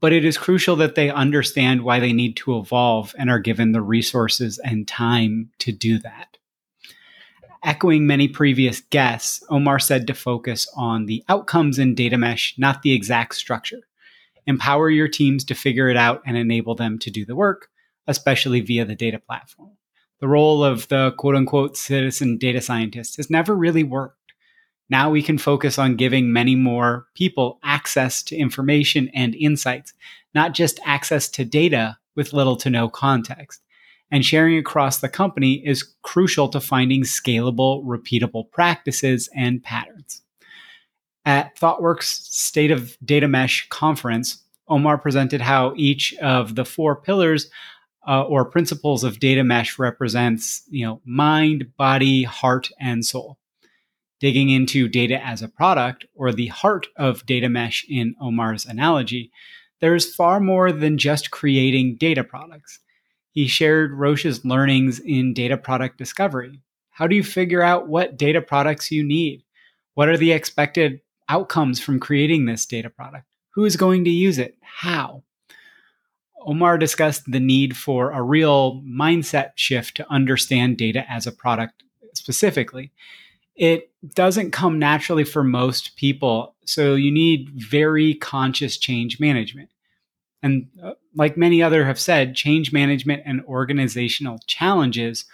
but 0.00 0.12
it 0.12 0.24
is 0.24 0.38
crucial 0.38 0.76
that 0.76 0.94
they 0.94 1.10
understand 1.10 1.82
why 1.82 2.00
they 2.00 2.12
need 2.12 2.36
to 2.36 2.56
evolve 2.56 3.14
and 3.18 3.30
are 3.30 3.38
given 3.38 3.72
the 3.72 3.82
resources 3.82 4.58
and 4.58 4.86
time 4.86 5.50
to 5.58 5.72
do 5.72 5.98
that. 5.98 6.36
Echoing 7.64 8.06
many 8.06 8.28
previous 8.28 8.80
guests, 8.80 9.42
Omar 9.50 9.80
said 9.80 10.06
to 10.06 10.14
focus 10.14 10.70
on 10.76 11.06
the 11.06 11.24
outcomes 11.28 11.78
in 11.78 11.94
data 11.94 12.16
mesh, 12.16 12.54
not 12.56 12.82
the 12.82 12.92
exact 12.92 13.34
structure. 13.34 13.80
Empower 14.46 14.88
your 14.88 15.08
teams 15.08 15.44
to 15.44 15.54
figure 15.54 15.88
it 15.88 15.96
out 15.96 16.22
and 16.24 16.36
enable 16.36 16.74
them 16.74 16.98
to 17.00 17.10
do 17.10 17.26
the 17.26 17.34
work, 17.34 17.68
especially 18.06 18.60
via 18.60 18.84
the 18.84 18.94
data 18.94 19.18
platform. 19.18 19.72
The 20.20 20.28
role 20.28 20.64
of 20.64 20.88
the 20.88 21.12
quote 21.18 21.34
unquote 21.34 21.76
citizen 21.76 22.38
data 22.38 22.60
scientist 22.60 23.16
has 23.16 23.28
never 23.28 23.54
really 23.54 23.82
worked. 23.82 24.17
Now 24.90 25.10
we 25.10 25.22
can 25.22 25.38
focus 25.38 25.78
on 25.78 25.96
giving 25.96 26.32
many 26.32 26.54
more 26.54 27.06
people 27.14 27.58
access 27.62 28.22
to 28.24 28.36
information 28.36 29.10
and 29.14 29.34
insights, 29.34 29.92
not 30.34 30.54
just 30.54 30.80
access 30.84 31.28
to 31.30 31.44
data 31.44 31.98
with 32.16 32.32
little 32.32 32.56
to 32.56 32.70
no 32.70 32.88
context. 32.88 33.62
And 34.10 34.24
sharing 34.24 34.56
across 34.56 34.98
the 34.98 35.08
company 35.08 35.62
is 35.66 35.94
crucial 36.02 36.48
to 36.48 36.60
finding 36.60 37.02
scalable, 37.02 37.84
repeatable 37.84 38.50
practices 38.50 39.28
and 39.36 39.62
patterns. 39.62 40.22
At 41.26 41.58
ThoughtWorks 41.58 42.04
State 42.04 42.70
of 42.70 42.96
Data 43.04 43.28
Mesh 43.28 43.68
conference, 43.68 44.42
Omar 44.66 44.96
presented 44.96 45.42
how 45.42 45.74
each 45.76 46.14
of 46.22 46.54
the 46.54 46.64
four 46.64 46.96
pillars 46.96 47.50
uh, 48.06 48.22
or 48.22 48.46
principles 48.46 49.04
of 49.04 49.20
data 49.20 49.44
mesh 49.44 49.78
represents, 49.78 50.62
you 50.70 50.86
know, 50.86 51.02
mind, 51.04 51.72
body, 51.76 52.22
heart, 52.22 52.70
and 52.80 53.04
soul 53.04 53.38
digging 54.20 54.50
into 54.50 54.88
data 54.88 55.24
as 55.24 55.42
a 55.42 55.48
product, 55.48 56.04
or 56.14 56.32
the 56.32 56.48
heart 56.48 56.88
of 56.96 57.24
data 57.26 57.48
mesh 57.48 57.84
in 57.88 58.14
Omar's 58.20 58.66
analogy, 58.66 59.30
there's 59.80 60.14
far 60.14 60.40
more 60.40 60.72
than 60.72 60.98
just 60.98 61.30
creating 61.30 61.96
data 61.96 62.24
products. 62.24 62.80
He 63.30 63.46
shared 63.46 63.92
Roche's 63.92 64.44
learnings 64.44 64.98
in 64.98 65.34
data 65.34 65.56
product 65.56 65.98
discovery. 65.98 66.60
How 66.90 67.06
do 67.06 67.14
you 67.14 67.22
figure 67.22 67.62
out 67.62 67.86
what 67.86 68.16
data 68.16 68.42
products 68.42 68.90
you 68.90 69.04
need? 69.04 69.44
What 69.94 70.08
are 70.08 70.16
the 70.16 70.32
expected 70.32 71.00
outcomes 71.28 71.78
from 71.78 72.00
creating 72.00 72.46
this 72.46 72.66
data 72.66 72.90
product? 72.90 73.26
Who 73.50 73.64
is 73.64 73.76
going 73.76 74.04
to 74.04 74.10
use 74.10 74.38
it? 74.38 74.56
How? 74.60 75.22
Omar 76.40 76.78
discussed 76.78 77.30
the 77.30 77.40
need 77.40 77.76
for 77.76 78.10
a 78.10 78.22
real 78.22 78.82
mindset 78.82 79.50
shift 79.56 79.96
to 79.96 80.10
understand 80.10 80.76
data 80.76 81.04
as 81.08 81.26
a 81.26 81.32
product 81.32 81.84
specifically 82.14 82.90
it 83.58 83.90
doesn't 84.14 84.52
come 84.52 84.78
naturally 84.78 85.24
for 85.24 85.42
most 85.42 85.96
people. 85.96 86.54
So 86.64 86.94
you 86.94 87.10
need 87.10 87.50
very 87.50 88.14
conscious 88.14 88.78
change 88.78 89.18
management. 89.18 89.70
And 90.42 90.68
uh, 90.82 90.92
like 91.16 91.36
many 91.36 91.60
other 91.60 91.84
have 91.84 91.98
said, 91.98 92.36
change 92.36 92.72
management 92.72 93.24
and 93.26 93.44
organizational 93.44 94.38
challenges 94.46 95.24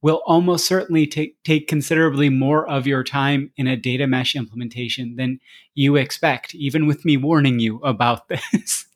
will 0.00 0.22
almost 0.24 0.66
certainly 0.66 1.06
take, 1.06 1.42
take 1.44 1.68
considerably 1.68 2.30
more 2.30 2.66
of 2.66 2.86
your 2.86 3.04
time 3.04 3.50
in 3.56 3.66
a 3.66 3.76
data 3.76 4.06
mesh 4.06 4.34
implementation 4.34 5.16
than 5.16 5.38
you 5.74 5.96
expect, 5.96 6.54
even 6.54 6.86
with 6.86 7.04
me 7.04 7.18
warning 7.18 7.58
you 7.58 7.78
about 7.80 8.28
this. 8.52 8.86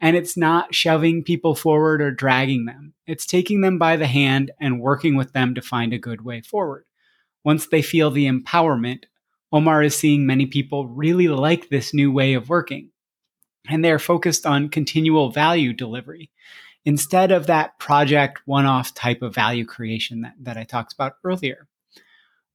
and 0.00 0.16
it's 0.16 0.36
not 0.36 0.74
shoving 0.74 1.22
people 1.22 1.54
forward 1.54 2.02
or 2.02 2.10
dragging 2.10 2.64
them. 2.64 2.92
It's 3.06 3.26
taking 3.26 3.60
them 3.60 3.78
by 3.78 3.96
the 3.96 4.08
hand 4.08 4.50
and 4.60 4.80
working 4.80 5.14
with 5.14 5.32
them 5.32 5.54
to 5.54 5.62
find 5.62 5.92
a 5.92 5.98
good 5.98 6.22
way 6.22 6.40
forward 6.40 6.85
once 7.46 7.68
they 7.68 7.80
feel 7.80 8.10
the 8.10 8.26
empowerment, 8.26 9.04
Omar 9.52 9.84
is 9.84 9.94
seeing 9.94 10.26
many 10.26 10.46
people 10.46 10.88
really 10.88 11.28
like 11.28 11.68
this 11.68 11.94
new 11.94 12.10
way 12.10 12.34
of 12.34 12.48
working. 12.48 12.90
And 13.68 13.84
they're 13.84 14.00
focused 14.00 14.44
on 14.44 14.68
continual 14.68 15.30
value 15.30 15.72
delivery 15.72 16.28
instead 16.84 17.30
of 17.30 17.46
that 17.46 17.78
project 17.78 18.40
one 18.46 18.66
off 18.66 18.94
type 18.94 19.22
of 19.22 19.32
value 19.32 19.64
creation 19.64 20.22
that, 20.22 20.34
that 20.40 20.56
I 20.56 20.64
talked 20.64 20.92
about 20.92 21.18
earlier. 21.22 21.68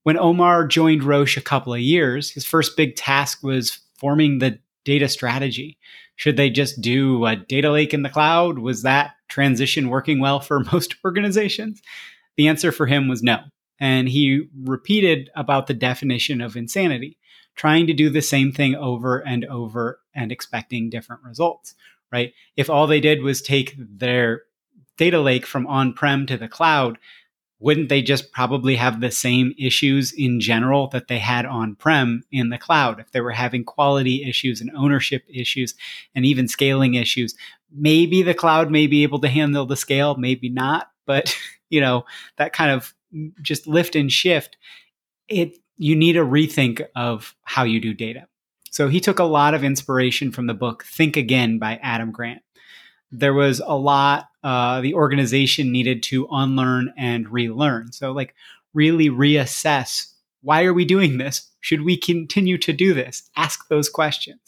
When 0.02 0.18
Omar 0.18 0.66
joined 0.66 1.04
Roche 1.04 1.38
a 1.38 1.42
couple 1.42 1.72
of 1.72 1.80
years, 1.80 2.30
his 2.30 2.44
first 2.44 2.76
big 2.76 2.94
task 2.94 3.42
was 3.42 3.80
forming 3.96 4.40
the 4.40 4.58
data 4.84 5.08
strategy. 5.08 5.78
Should 6.16 6.36
they 6.36 6.50
just 6.50 6.82
do 6.82 7.24
a 7.24 7.36
data 7.36 7.70
lake 7.70 7.94
in 7.94 8.02
the 8.02 8.10
cloud? 8.10 8.58
Was 8.58 8.82
that 8.82 9.12
transition 9.28 9.88
working 9.88 10.20
well 10.20 10.40
for 10.40 10.60
most 10.72 10.96
organizations? 11.02 11.80
The 12.36 12.48
answer 12.48 12.72
for 12.72 12.84
him 12.84 13.08
was 13.08 13.22
no. 13.22 13.38
And 13.82 14.08
he 14.08 14.48
repeated 14.62 15.28
about 15.34 15.66
the 15.66 15.74
definition 15.74 16.40
of 16.40 16.56
insanity, 16.56 17.18
trying 17.56 17.88
to 17.88 17.92
do 17.92 18.10
the 18.10 18.22
same 18.22 18.52
thing 18.52 18.76
over 18.76 19.18
and 19.18 19.44
over 19.46 19.98
and 20.14 20.30
expecting 20.30 20.88
different 20.88 21.24
results, 21.24 21.74
right? 22.12 22.32
If 22.56 22.70
all 22.70 22.86
they 22.86 23.00
did 23.00 23.22
was 23.22 23.42
take 23.42 23.74
their 23.76 24.42
data 24.98 25.18
lake 25.18 25.44
from 25.44 25.66
on 25.66 25.94
prem 25.94 26.26
to 26.26 26.36
the 26.36 26.46
cloud, 26.46 26.96
wouldn't 27.58 27.88
they 27.88 28.02
just 28.02 28.30
probably 28.30 28.76
have 28.76 29.00
the 29.00 29.10
same 29.10 29.52
issues 29.58 30.12
in 30.12 30.38
general 30.38 30.86
that 30.90 31.08
they 31.08 31.18
had 31.18 31.44
on 31.44 31.74
prem 31.74 32.22
in 32.30 32.50
the 32.50 32.58
cloud? 32.58 33.00
If 33.00 33.10
they 33.10 33.20
were 33.20 33.32
having 33.32 33.64
quality 33.64 34.22
issues 34.22 34.60
and 34.60 34.70
ownership 34.76 35.24
issues 35.28 35.74
and 36.14 36.24
even 36.24 36.46
scaling 36.46 36.94
issues, 36.94 37.34
maybe 37.72 38.22
the 38.22 38.32
cloud 38.32 38.70
may 38.70 38.86
be 38.86 39.02
able 39.02 39.18
to 39.22 39.28
handle 39.28 39.66
the 39.66 39.76
scale, 39.76 40.14
maybe 40.14 40.48
not. 40.48 40.88
But, 41.04 41.36
you 41.68 41.80
know, 41.80 42.04
that 42.36 42.52
kind 42.52 42.70
of 42.70 42.94
just 43.40 43.66
lift 43.66 43.96
and 43.96 44.10
shift, 44.10 44.56
it 45.28 45.58
you 45.76 45.96
need 45.96 46.16
a 46.16 46.20
rethink 46.20 46.84
of 46.94 47.34
how 47.42 47.64
you 47.64 47.80
do 47.80 47.94
data. 47.94 48.26
So 48.70 48.88
he 48.88 49.00
took 49.00 49.18
a 49.18 49.24
lot 49.24 49.54
of 49.54 49.64
inspiration 49.64 50.32
from 50.32 50.46
the 50.46 50.54
book 50.54 50.84
Think 50.84 51.16
Again 51.16 51.58
by 51.58 51.78
Adam 51.82 52.10
Grant. 52.10 52.42
There 53.10 53.34
was 53.34 53.60
a 53.64 53.76
lot 53.76 54.28
uh, 54.42 54.80
the 54.80 54.94
organization 54.94 55.70
needed 55.70 56.02
to 56.04 56.26
unlearn 56.30 56.92
and 56.96 57.28
relearn. 57.28 57.92
So 57.92 58.12
like 58.12 58.34
really 58.72 59.08
reassess 59.08 60.12
why 60.42 60.64
are 60.64 60.74
we 60.74 60.84
doing 60.84 61.18
this? 61.18 61.48
Should 61.60 61.82
we 61.82 61.96
continue 61.96 62.58
to 62.58 62.72
do 62.72 62.92
this? 62.92 63.30
Ask 63.36 63.68
those 63.68 63.88
questions. 63.88 64.40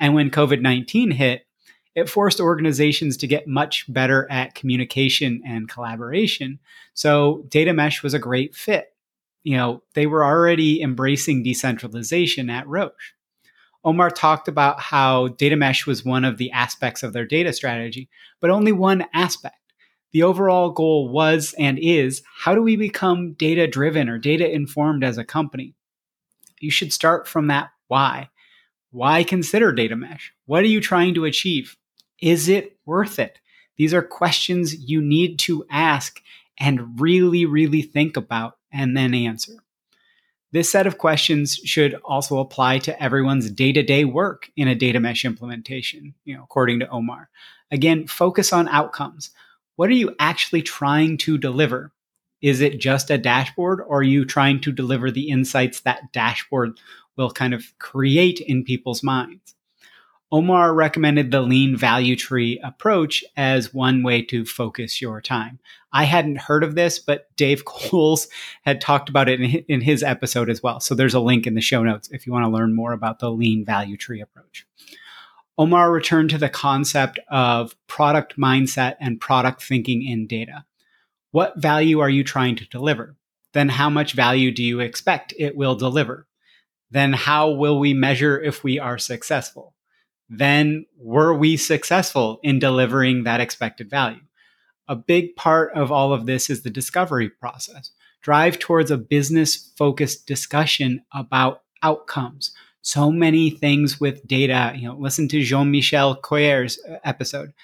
And 0.00 0.14
when 0.14 0.30
COVID 0.30 0.60
19 0.60 1.10
hit, 1.10 1.46
it 1.94 2.08
forced 2.08 2.40
organizations 2.40 3.16
to 3.18 3.26
get 3.26 3.46
much 3.46 3.84
better 3.92 4.30
at 4.30 4.54
communication 4.54 5.42
and 5.46 5.68
collaboration. 5.68 6.58
So 6.94 7.44
data 7.48 7.72
mesh 7.72 8.02
was 8.02 8.14
a 8.14 8.18
great 8.18 8.54
fit. 8.54 8.94
You 9.44 9.56
know, 9.56 9.82
they 9.94 10.06
were 10.06 10.24
already 10.24 10.82
embracing 10.82 11.42
decentralization 11.42 12.50
at 12.50 12.66
Roche. 12.66 13.14
Omar 13.84 14.10
talked 14.10 14.48
about 14.48 14.80
how 14.80 15.28
data 15.28 15.56
mesh 15.56 15.86
was 15.86 16.04
one 16.04 16.24
of 16.24 16.38
the 16.38 16.50
aspects 16.52 17.02
of 17.02 17.12
their 17.12 17.26
data 17.26 17.52
strategy, 17.52 18.08
but 18.40 18.50
only 18.50 18.72
one 18.72 19.04
aspect. 19.12 19.56
The 20.12 20.22
overall 20.22 20.70
goal 20.70 21.10
was 21.10 21.54
and 21.58 21.78
is 21.78 22.22
how 22.36 22.54
do 22.54 22.62
we 22.62 22.76
become 22.76 23.34
data 23.34 23.66
driven 23.66 24.08
or 24.08 24.16
data 24.16 24.50
informed 24.50 25.04
as 25.04 25.18
a 25.18 25.24
company? 25.24 25.74
You 26.60 26.70
should 26.70 26.92
start 26.92 27.28
from 27.28 27.48
that 27.48 27.70
why. 27.88 28.30
Why 28.90 29.22
consider 29.24 29.72
data 29.72 29.96
mesh? 29.96 30.32
What 30.46 30.62
are 30.62 30.68
you 30.68 30.80
trying 30.80 31.14
to 31.14 31.24
achieve? 31.24 31.76
Is 32.24 32.48
it 32.48 32.78
worth 32.86 33.18
it? 33.18 33.38
These 33.76 33.92
are 33.92 34.00
questions 34.00 34.88
you 34.88 35.02
need 35.02 35.38
to 35.40 35.66
ask 35.70 36.22
and 36.58 36.98
really, 36.98 37.44
really 37.44 37.82
think 37.82 38.16
about 38.16 38.56
and 38.72 38.96
then 38.96 39.12
answer. 39.12 39.52
This 40.50 40.72
set 40.72 40.86
of 40.86 40.96
questions 40.96 41.56
should 41.66 41.92
also 42.02 42.38
apply 42.38 42.78
to 42.78 43.02
everyone's 43.02 43.50
day 43.50 43.72
to 43.72 43.82
day 43.82 44.06
work 44.06 44.50
in 44.56 44.68
a 44.68 44.74
data 44.74 45.00
mesh 45.00 45.26
implementation, 45.26 46.14
you 46.24 46.34
know, 46.34 46.44
according 46.44 46.80
to 46.80 46.88
Omar. 46.88 47.28
Again, 47.70 48.06
focus 48.06 48.54
on 48.54 48.68
outcomes. 48.68 49.28
What 49.76 49.90
are 49.90 49.92
you 49.92 50.16
actually 50.18 50.62
trying 50.62 51.18
to 51.18 51.36
deliver? 51.36 51.92
Is 52.40 52.62
it 52.62 52.80
just 52.80 53.10
a 53.10 53.18
dashboard, 53.18 53.82
or 53.82 53.98
are 53.98 54.02
you 54.02 54.24
trying 54.24 54.62
to 54.62 54.72
deliver 54.72 55.10
the 55.10 55.28
insights 55.28 55.80
that 55.80 56.10
dashboard 56.14 56.78
will 57.18 57.30
kind 57.30 57.52
of 57.52 57.78
create 57.78 58.40
in 58.40 58.64
people's 58.64 59.02
minds? 59.02 59.53
Omar 60.32 60.74
recommended 60.74 61.30
the 61.30 61.42
lean 61.42 61.76
value 61.76 62.16
tree 62.16 62.58
approach 62.64 63.22
as 63.36 63.72
one 63.72 64.02
way 64.02 64.22
to 64.22 64.44
focus 64.44 65.00
your 65.00 65.20
time. 65.20 65.60
I 65.92 66.04
hadn't 66.04 66.38
heard 66.38 66.64
of 66.64 66.74
this, 66.74 66.98
but 66.98 67.28
Dave 67.36 67.64
Colls 67.66 68.26
had 68.62 68.80
talked 68.80 69.08
about 69.08 69.28
it 69.28 69.40
in 69.68 69.80
his 69.80 70.02
episode 70.02 70.50
as 70.50 70.62
well. 70.62 70.80
So 70.80 70.94
there's 70.94 71.14
a 71.14 71.20
link 71.20 71.46
in 71.46 71.54
the 71.54 71.60
show 71.60 71.82
notes 71.82 72.08
if 72.10 72.26
you 72.26 72.32
want 72.32 72.44
to 72.44 72.50
learn 72.50 72.74
more 72.74 72.92
about 72.92 73.20
the 73.20 73.30
lean 73.30 73.64
value 73.64 73.96
tree 73.96 74.20
approach. 74.20 74.66
Omar 75.56 75.92
returned 75.92 76.30
to 76.30 76.38
the 76.38 76.48
concept 76.48 77.20
of 77.30 77.76
product 77.86 78.36
mindset 78.36 78.96
and 78.98 79.20
product 79.20 79.62
thinking 79.62 80.02
in 80.02 80.26
data. 80.26 80.64
What 81.30 81.60
value 81.60 82.00
are 82.00 82.10
you 82.10 82.24
trying 82.24 82.56
to 82.56 82.68
deliver? 82.68 83.16
Then 83.52 83.68
how 83.68 83.88
much 83.88 84.14
value 84.14 84.50
do 84.50 84.64
you 84.64 84.80
expect 84.80 85.32
it 85.38 85.56
will 85.56 85.76
deliver? 85.76 86.26
Then 86.90 87.12
how 87.12 87.50
will 87.50 87.78
we 87.78 87.94
measure 87.94 88.40
if 88.40 88.64
we 88.64 88.80
are 88.80 88.98
successful? 88.98 89.73
Then 90.28 90.86
were 90.98 91.34
we 91.34 91.56
successful 91.56 92.40
in 92.42 92.58
delivering 92.58 93.24
that 93.24 93.40
expected 93.40 93.90
value? 93.90 94.20
A 94.88 94.96
big 94.96 95.36
part 95.36 95.72
of 95.74 95.90
all 95.90 96.12
of 96.12 96.26
this 96.26 96.50
is 96.50 96.62
the 96.62 96.70
discovery 96.70 97.28
process. 97.28 97.90
Drive 98.22 98.58
towards 98.58 98.90
a 98.90 98.98
business 98.98 99.72
focused 99.76 100.26
discussion 100.26 101.04
about 101.12 101.62
outcomes 101.82 102.52
so 102.84 103.10
many 103.10 103.48
things 103.48 103.98
with 103.98 104.26
data. 104.26 104.72
You 104.76 104.88
know, 104.88 104.96
listen 104.96 105.26
to 105.28 105.42
Jean 105.42 105.70
Michel 105.70 106.14
Coyer's 106.16 106.78
uh, 106.84 106.98
episode. 107.02 107.54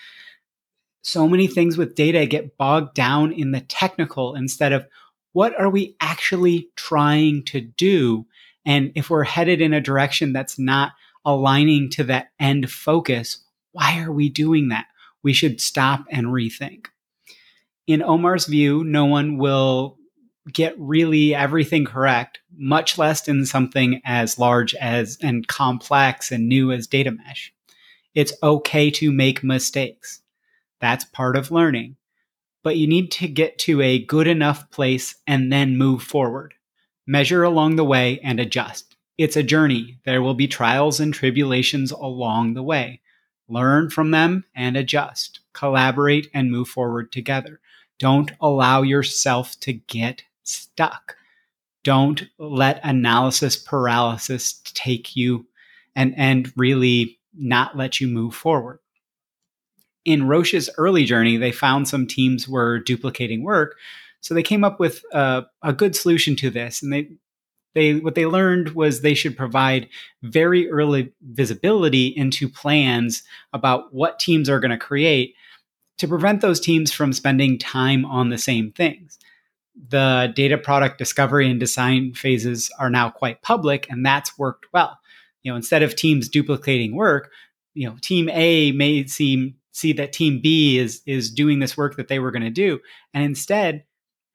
So 1.03 1.29
many 1.29 1.46
things 1.46 1.77
with 1.77 1.94
data 1.94 2.27
get 2.27 2.57
bogged 2.57 2.94
down 2.94 3.33
in 3.33 3.53
the 3.53 3.61
technical 3.61 4.35
instead 4.35 4.73
of 4.73 4.87
what 5.33 5.59
are 5.61 5.68
we 5.68 5.94
actually 6.01 6.68
trying 6.75 7.44
to 7.44 7.61
do? 7.61 8.27
And 8.64 8.92
if 8.94 9.11
we're 9.11 9.25
headed 9.25 9.61
in 9.61 9.75
a 9.75 9.81
direction 9.81 10.33
that's 10.33 10.59
not 10.59 10.92
aligning 11.24 11.90
to 11.90 12.04
that 12.04 12.30
end 12.38 12.70
focus, 12.70 13.44
why 13.72 14.00
are 14.00 14.12
we 14.12 14.28
doing 14.28 14.68
that? 14.68 14.87
We 15.22 15.33
should 15.33 15.61
stop 15.61 16.04
and 16.11 16.28
rethink. 16.28 16.87
In 17.87 18.02
Omar's 18.02 18.46
view, 18.46 18.85
no 18.85 19.04
one 19.04 19.37
will 19.37 19.98
get 20.52 20.74
really 20.78 21.35
everything 21.35 21.85
correct, 21.85 22.40
much 22.56 22.98
less 22.98 23.28
in 23.28 23.44
something 23.46 24.00
as 24.04 24.38
large 24.38 24.74
as 24.74 25.18
and 25.22 25.46
complex 25.46 26.33
and 26.33 26.48
new 26.48 26.72
as 26.72 26.87
data 26.87 27.11
mesh. 27.11 27.52
It's 28.14 28.33
okay 28.42 28.90
to 28.92 29.12
make 29.12 29.44
mistakes. 29.44 30.22
That's 30.80 31.04
part 31.04 31.37
of 31.37 31.50
learning. 31.50 31.96
But 32.62 32.76
you 32.76 32.87
need 32.87 33.11
to 33.12 33.28
get 33.28 33.59
to 33.61 33.80
a 33.80 34.04
good 34.04 34.26
enough 34.26 34.70
place 34.70 35.16
and 35.26 35.52
then 35.52 35.78
move 35.78 36.02
forward. 36.02 36.54
Measure 37.06 37.42
along 37.42 37.76
the 37.76 37.85
way 37.85 38.20
and 38.22 38.38
adjust. 38.38 38.89
It's 39.20 39.37
a 39.37 39.42
journey. 39.42 39.98
There 40.06 40.22
will 40.22 40.33
be 40.33 40.48
trials 40.48 40.98
and 40.98 41.12
tribulations 41.12 41.92
along 41.92 42.54
the 42.54 42.62
way. 42.62 43.02
Learn 43.50 43.90
from 43.90 44.12
them 44.12 44.46
and 44.54 44.78
adjust. 44.78 45.40
Collaborate 45.52 46.30
and 46.33 46.50
move 46.50 46.68
forward 46.68 47.12
together. 47.12 47.61
Don't 47.98 48.33
allow 48.40 48.80
yourself 48.80 49.61
to 49.61 49.74
get 49.74 50.22
stuck. 50.44 51.18
Don't 51.85 52.28
let 52.38 52.80
analysis 52.83 53.56
paralysis 53.56 54.62
take 54.64 55.14
you 55.14 55.46
and, 55.94 56.14
and 56.16 56.50
really 56.56 57.18
not 57.37 57.76
let 57.76 58.00
you 58.00 58.09
move 58.09 58.35
forward. 58.35 58.78
In 60.06 60.28
Roche's 60.28 60.70
early 60.78 61.04
journey, 61.04 61.37
they 61.37 61.52
found 61.52 61.88
some 61.88 62.06
teams 62.06 62.48
were 62.48 62.78
duplicating 62.78 63.42
work. 63.42 63.76
So 64.22 64.33
they 64.33 64.42
came 64.42 64.64
up 64.64 64.80
with 64.80 65.04
a, 65.12 65.44
a 65.62 65.74
good 65.74 65.94
solution 65.94 66.37
to 66.37 66.48
this. 66.48 66.83
And 66.83 66.90
they, 66.90 67.11
they, 67.74 67.94
what 67.94 68.14
they 68.14 68.26
learned 68.26 68.70
was 68.70 69.00
they 69.00 69.14
should 69.14 69.37
provide 69.37 69.88
very 70.22 70.70
early 70.70 71.12
visibility 71.22 72.09
into 72.09 72.48
plans 72.48 73.22
about 73.52 73.92
what 73.94 74.18
teams 74.18 74.48
are 74.48 74.61
going 74.61 74.70
to 74.70 74.78
create 74.78 75.35
to 75.98 76.09
prevent 76.09 76.40
those 76.40 76.61
teams 76.61 76.90
from 76.90 77.12
spending 77.12 77.59
time 77.59 78.04
on 78.04 78.30
the 78.30 78.38
same 78.38 78.72
things. 78.72 79.18
The 79.88 80.33
data 80.35 80.59
product 80.59 80.98
discovery 80.98 81.50
and 81.50 81.61
design 81.61 82.14
phases 82.14 82.70
are 82.78 82.90
now 82.90 83.11
quite 83.11 83.42
public 83.42 83.87
and 83.90 84.04
that's 84.04 84.38
worked 84.38 84.66
well. 84.72 84.98
You 85.42 85.52
know 85.52 85.56
instead 85.56 85.83
of 85.83 85.96
teams 85.96 86.28
duplicating 86.28 86.94
work 86.94 87.30
you 87.74 87.88
know 87.88 87.96
team 88.00 88.28
a 88.30 88.72
may 88.72 89.06
seem 89.06 89.54
see 89.72 89.92
that 89.94 90.12
team 90.12 90.40
b 90.40 90.78
is 90.78 91.02
is 91.06 91.30
doing 91.30 91.59
this 91.59 91.76
work 91.76 91.96
that 91.96 92.09
they 92.09 92.18
were 92.18 92.30
going 92.30 92.42
to 92.42 92.50
do 92.50 92.80
and 93.14 93.24
instead 93.24 93.85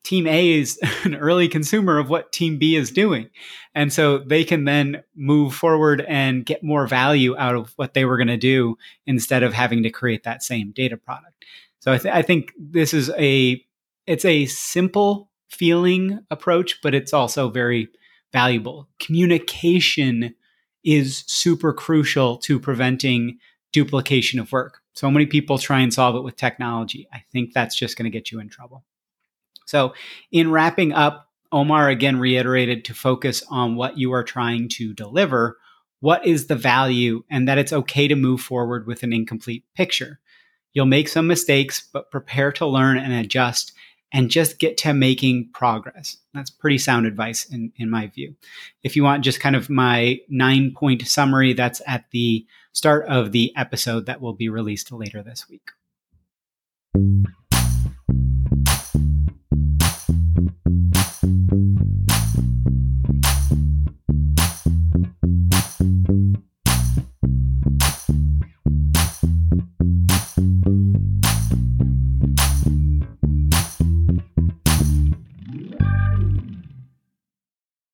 team 0.06 0.28
a 0.28 0.54
is 0.54 0.80
an 1.04 1.16
early 1.16 1.48
consumer 1.48 1.98
of 1.98 2.10
what 2.10 2.32
team 2.32 2.58
b 2.58 2.76
is 2.76 2.92
doing 2.92 3.30
and 3.74 3.92
so 3.92 4.20
they 4.20 4.44
can 4.44 4.64
then 4.64 5.04
move 5.16 5.54
forward 5.54 6.02
and 6.08 6.46
get 6.46 6.64
more 6.64 6.88
value 6.88 7.36
out 7.38 7.56
of 7.56 7.74
what 7.76 7.94
they 7.94 8.06
were 8.06 8.18
going 8.18 8.28
to 8.28 8.38
do 8.38 8.78
instead 9.06 9.44
of 9.44 9.54
having 9.54 9.84
to 9.84 9.90
create 9.90 10.24
that 10.24 10.44
same 10.44 10.72
data 10.72 10.96
product 10.96 11.44
so 11.86 11.94
I, 11.94 11.98
th- 12.00 12.16
I 12.16 12.24
think 12.24 12.52
this 12.58 12.96
is 12.96 13.12
a 13.12 13.64
it's 14.08 14.26
a 14.26 14.48
simple 14.48 15.30
feeling 15.50 16.20
approach, 16.32 16.82
but 16.82 16.96
it's 16.96 17.14
also 17.14 17.50
very 17.50 17.90
valuable. 18.32 18.90
Communication 19.00 20.34
is 20.84 21.24
super 21.28 21.74
crucial 21.74 22.38
to 22.38 22.60
preventing 22.60 23.38
duplication 23.72 24.40
of 24.40 24.52
work. 24.52 24.82
So 24.94 25.12
many 25.12 25.28
people 25.28 25.58
try 25.58 25.80
and 25.80 25.94
solve 25.94 26.16
it 26.16 26.24
with 26.24 26.36
technology. 26.36 27.08
I 27.14 27.24
think 27.32 27.54
that's 27.54 27.76
just 27.76 27.98
going 27.98 28.06
to 28.06 28.16
get 28.16 28.32
you 28.32 28.40
in 28.40 28.50
trouble. 28.50 28.84
So, 29.66 29.94
in 30.32 30.52
wrapping 30.52 30.94
up, 30.94 31.30
Omar 31.52 31.90
again 31.90 32.18
reiterated 32.18 32.86
to 32.86 32.94
focus 32.94 33.44
on 33.50 33.76
what 33.76 33.98
you 33.98 34.12
are 34.14 34.24
trying 34.24 34.70
to 34.70 34.94
deliver. 34.94 35.58
What 36.00 36.26
is 36.26 36.48
the 36.48 36.56
value, 36.56 37.24
and 37.30 37.48
that 37.48 37.58
it's 37.58 37.74
okay 37.74 38.08
to 38.08 38.16
move 38.16 38.42
forward 38.42 38.86
with 38.86 39.04
an 39.04 39.14
incomplete 39.14 39.64
picture. 39.76 40.20
You'll 40.74 40.86
make 40.86 41.08
some 41.08 41.28
mistakes, 41.28 41.88
but 41.92 42.12
prepare 42.12 42.52
to 42.54 42.66
learn 42.66 42.98
and 42.98 43.14
adjust 43.14 43.72
and 44.12 44.30
just 44.30 44.60
get 44.60 44.78
to 44.78 44.94
making 44.94 45.50
progress. 45.54 46.18
That's 46.34 46.50
pretty 46.50 46.78
sound 46.78 47.06
advice 47.06 47.46
in, 47.46 47.72
in 47.78 47.90
my 47.90 48.08
view. 48.08 48.36
If 48.84 48.96
you 48.96 49.04
want 49.04 49.24
just 49.24 49.40
kind 49.40 49.56
of 49.56 49.70
my 49.70 50.20
nine 50.30 50.74
point 50.76 51.08
summary, 51.08 51.54
that's 51.54 51.82
at 51.88 52.06
the 52.12 52.46
start 52.72 53.06
of 53.08 53.32
the 53.32 53.52
episode 53.56 54.06
that 54.06 54.22
will 54.22 54.34
be 54.34 54.50
released 54.50 54.92
later 54.92 55.24
this 55.24 55.50
week. 55.50 55.72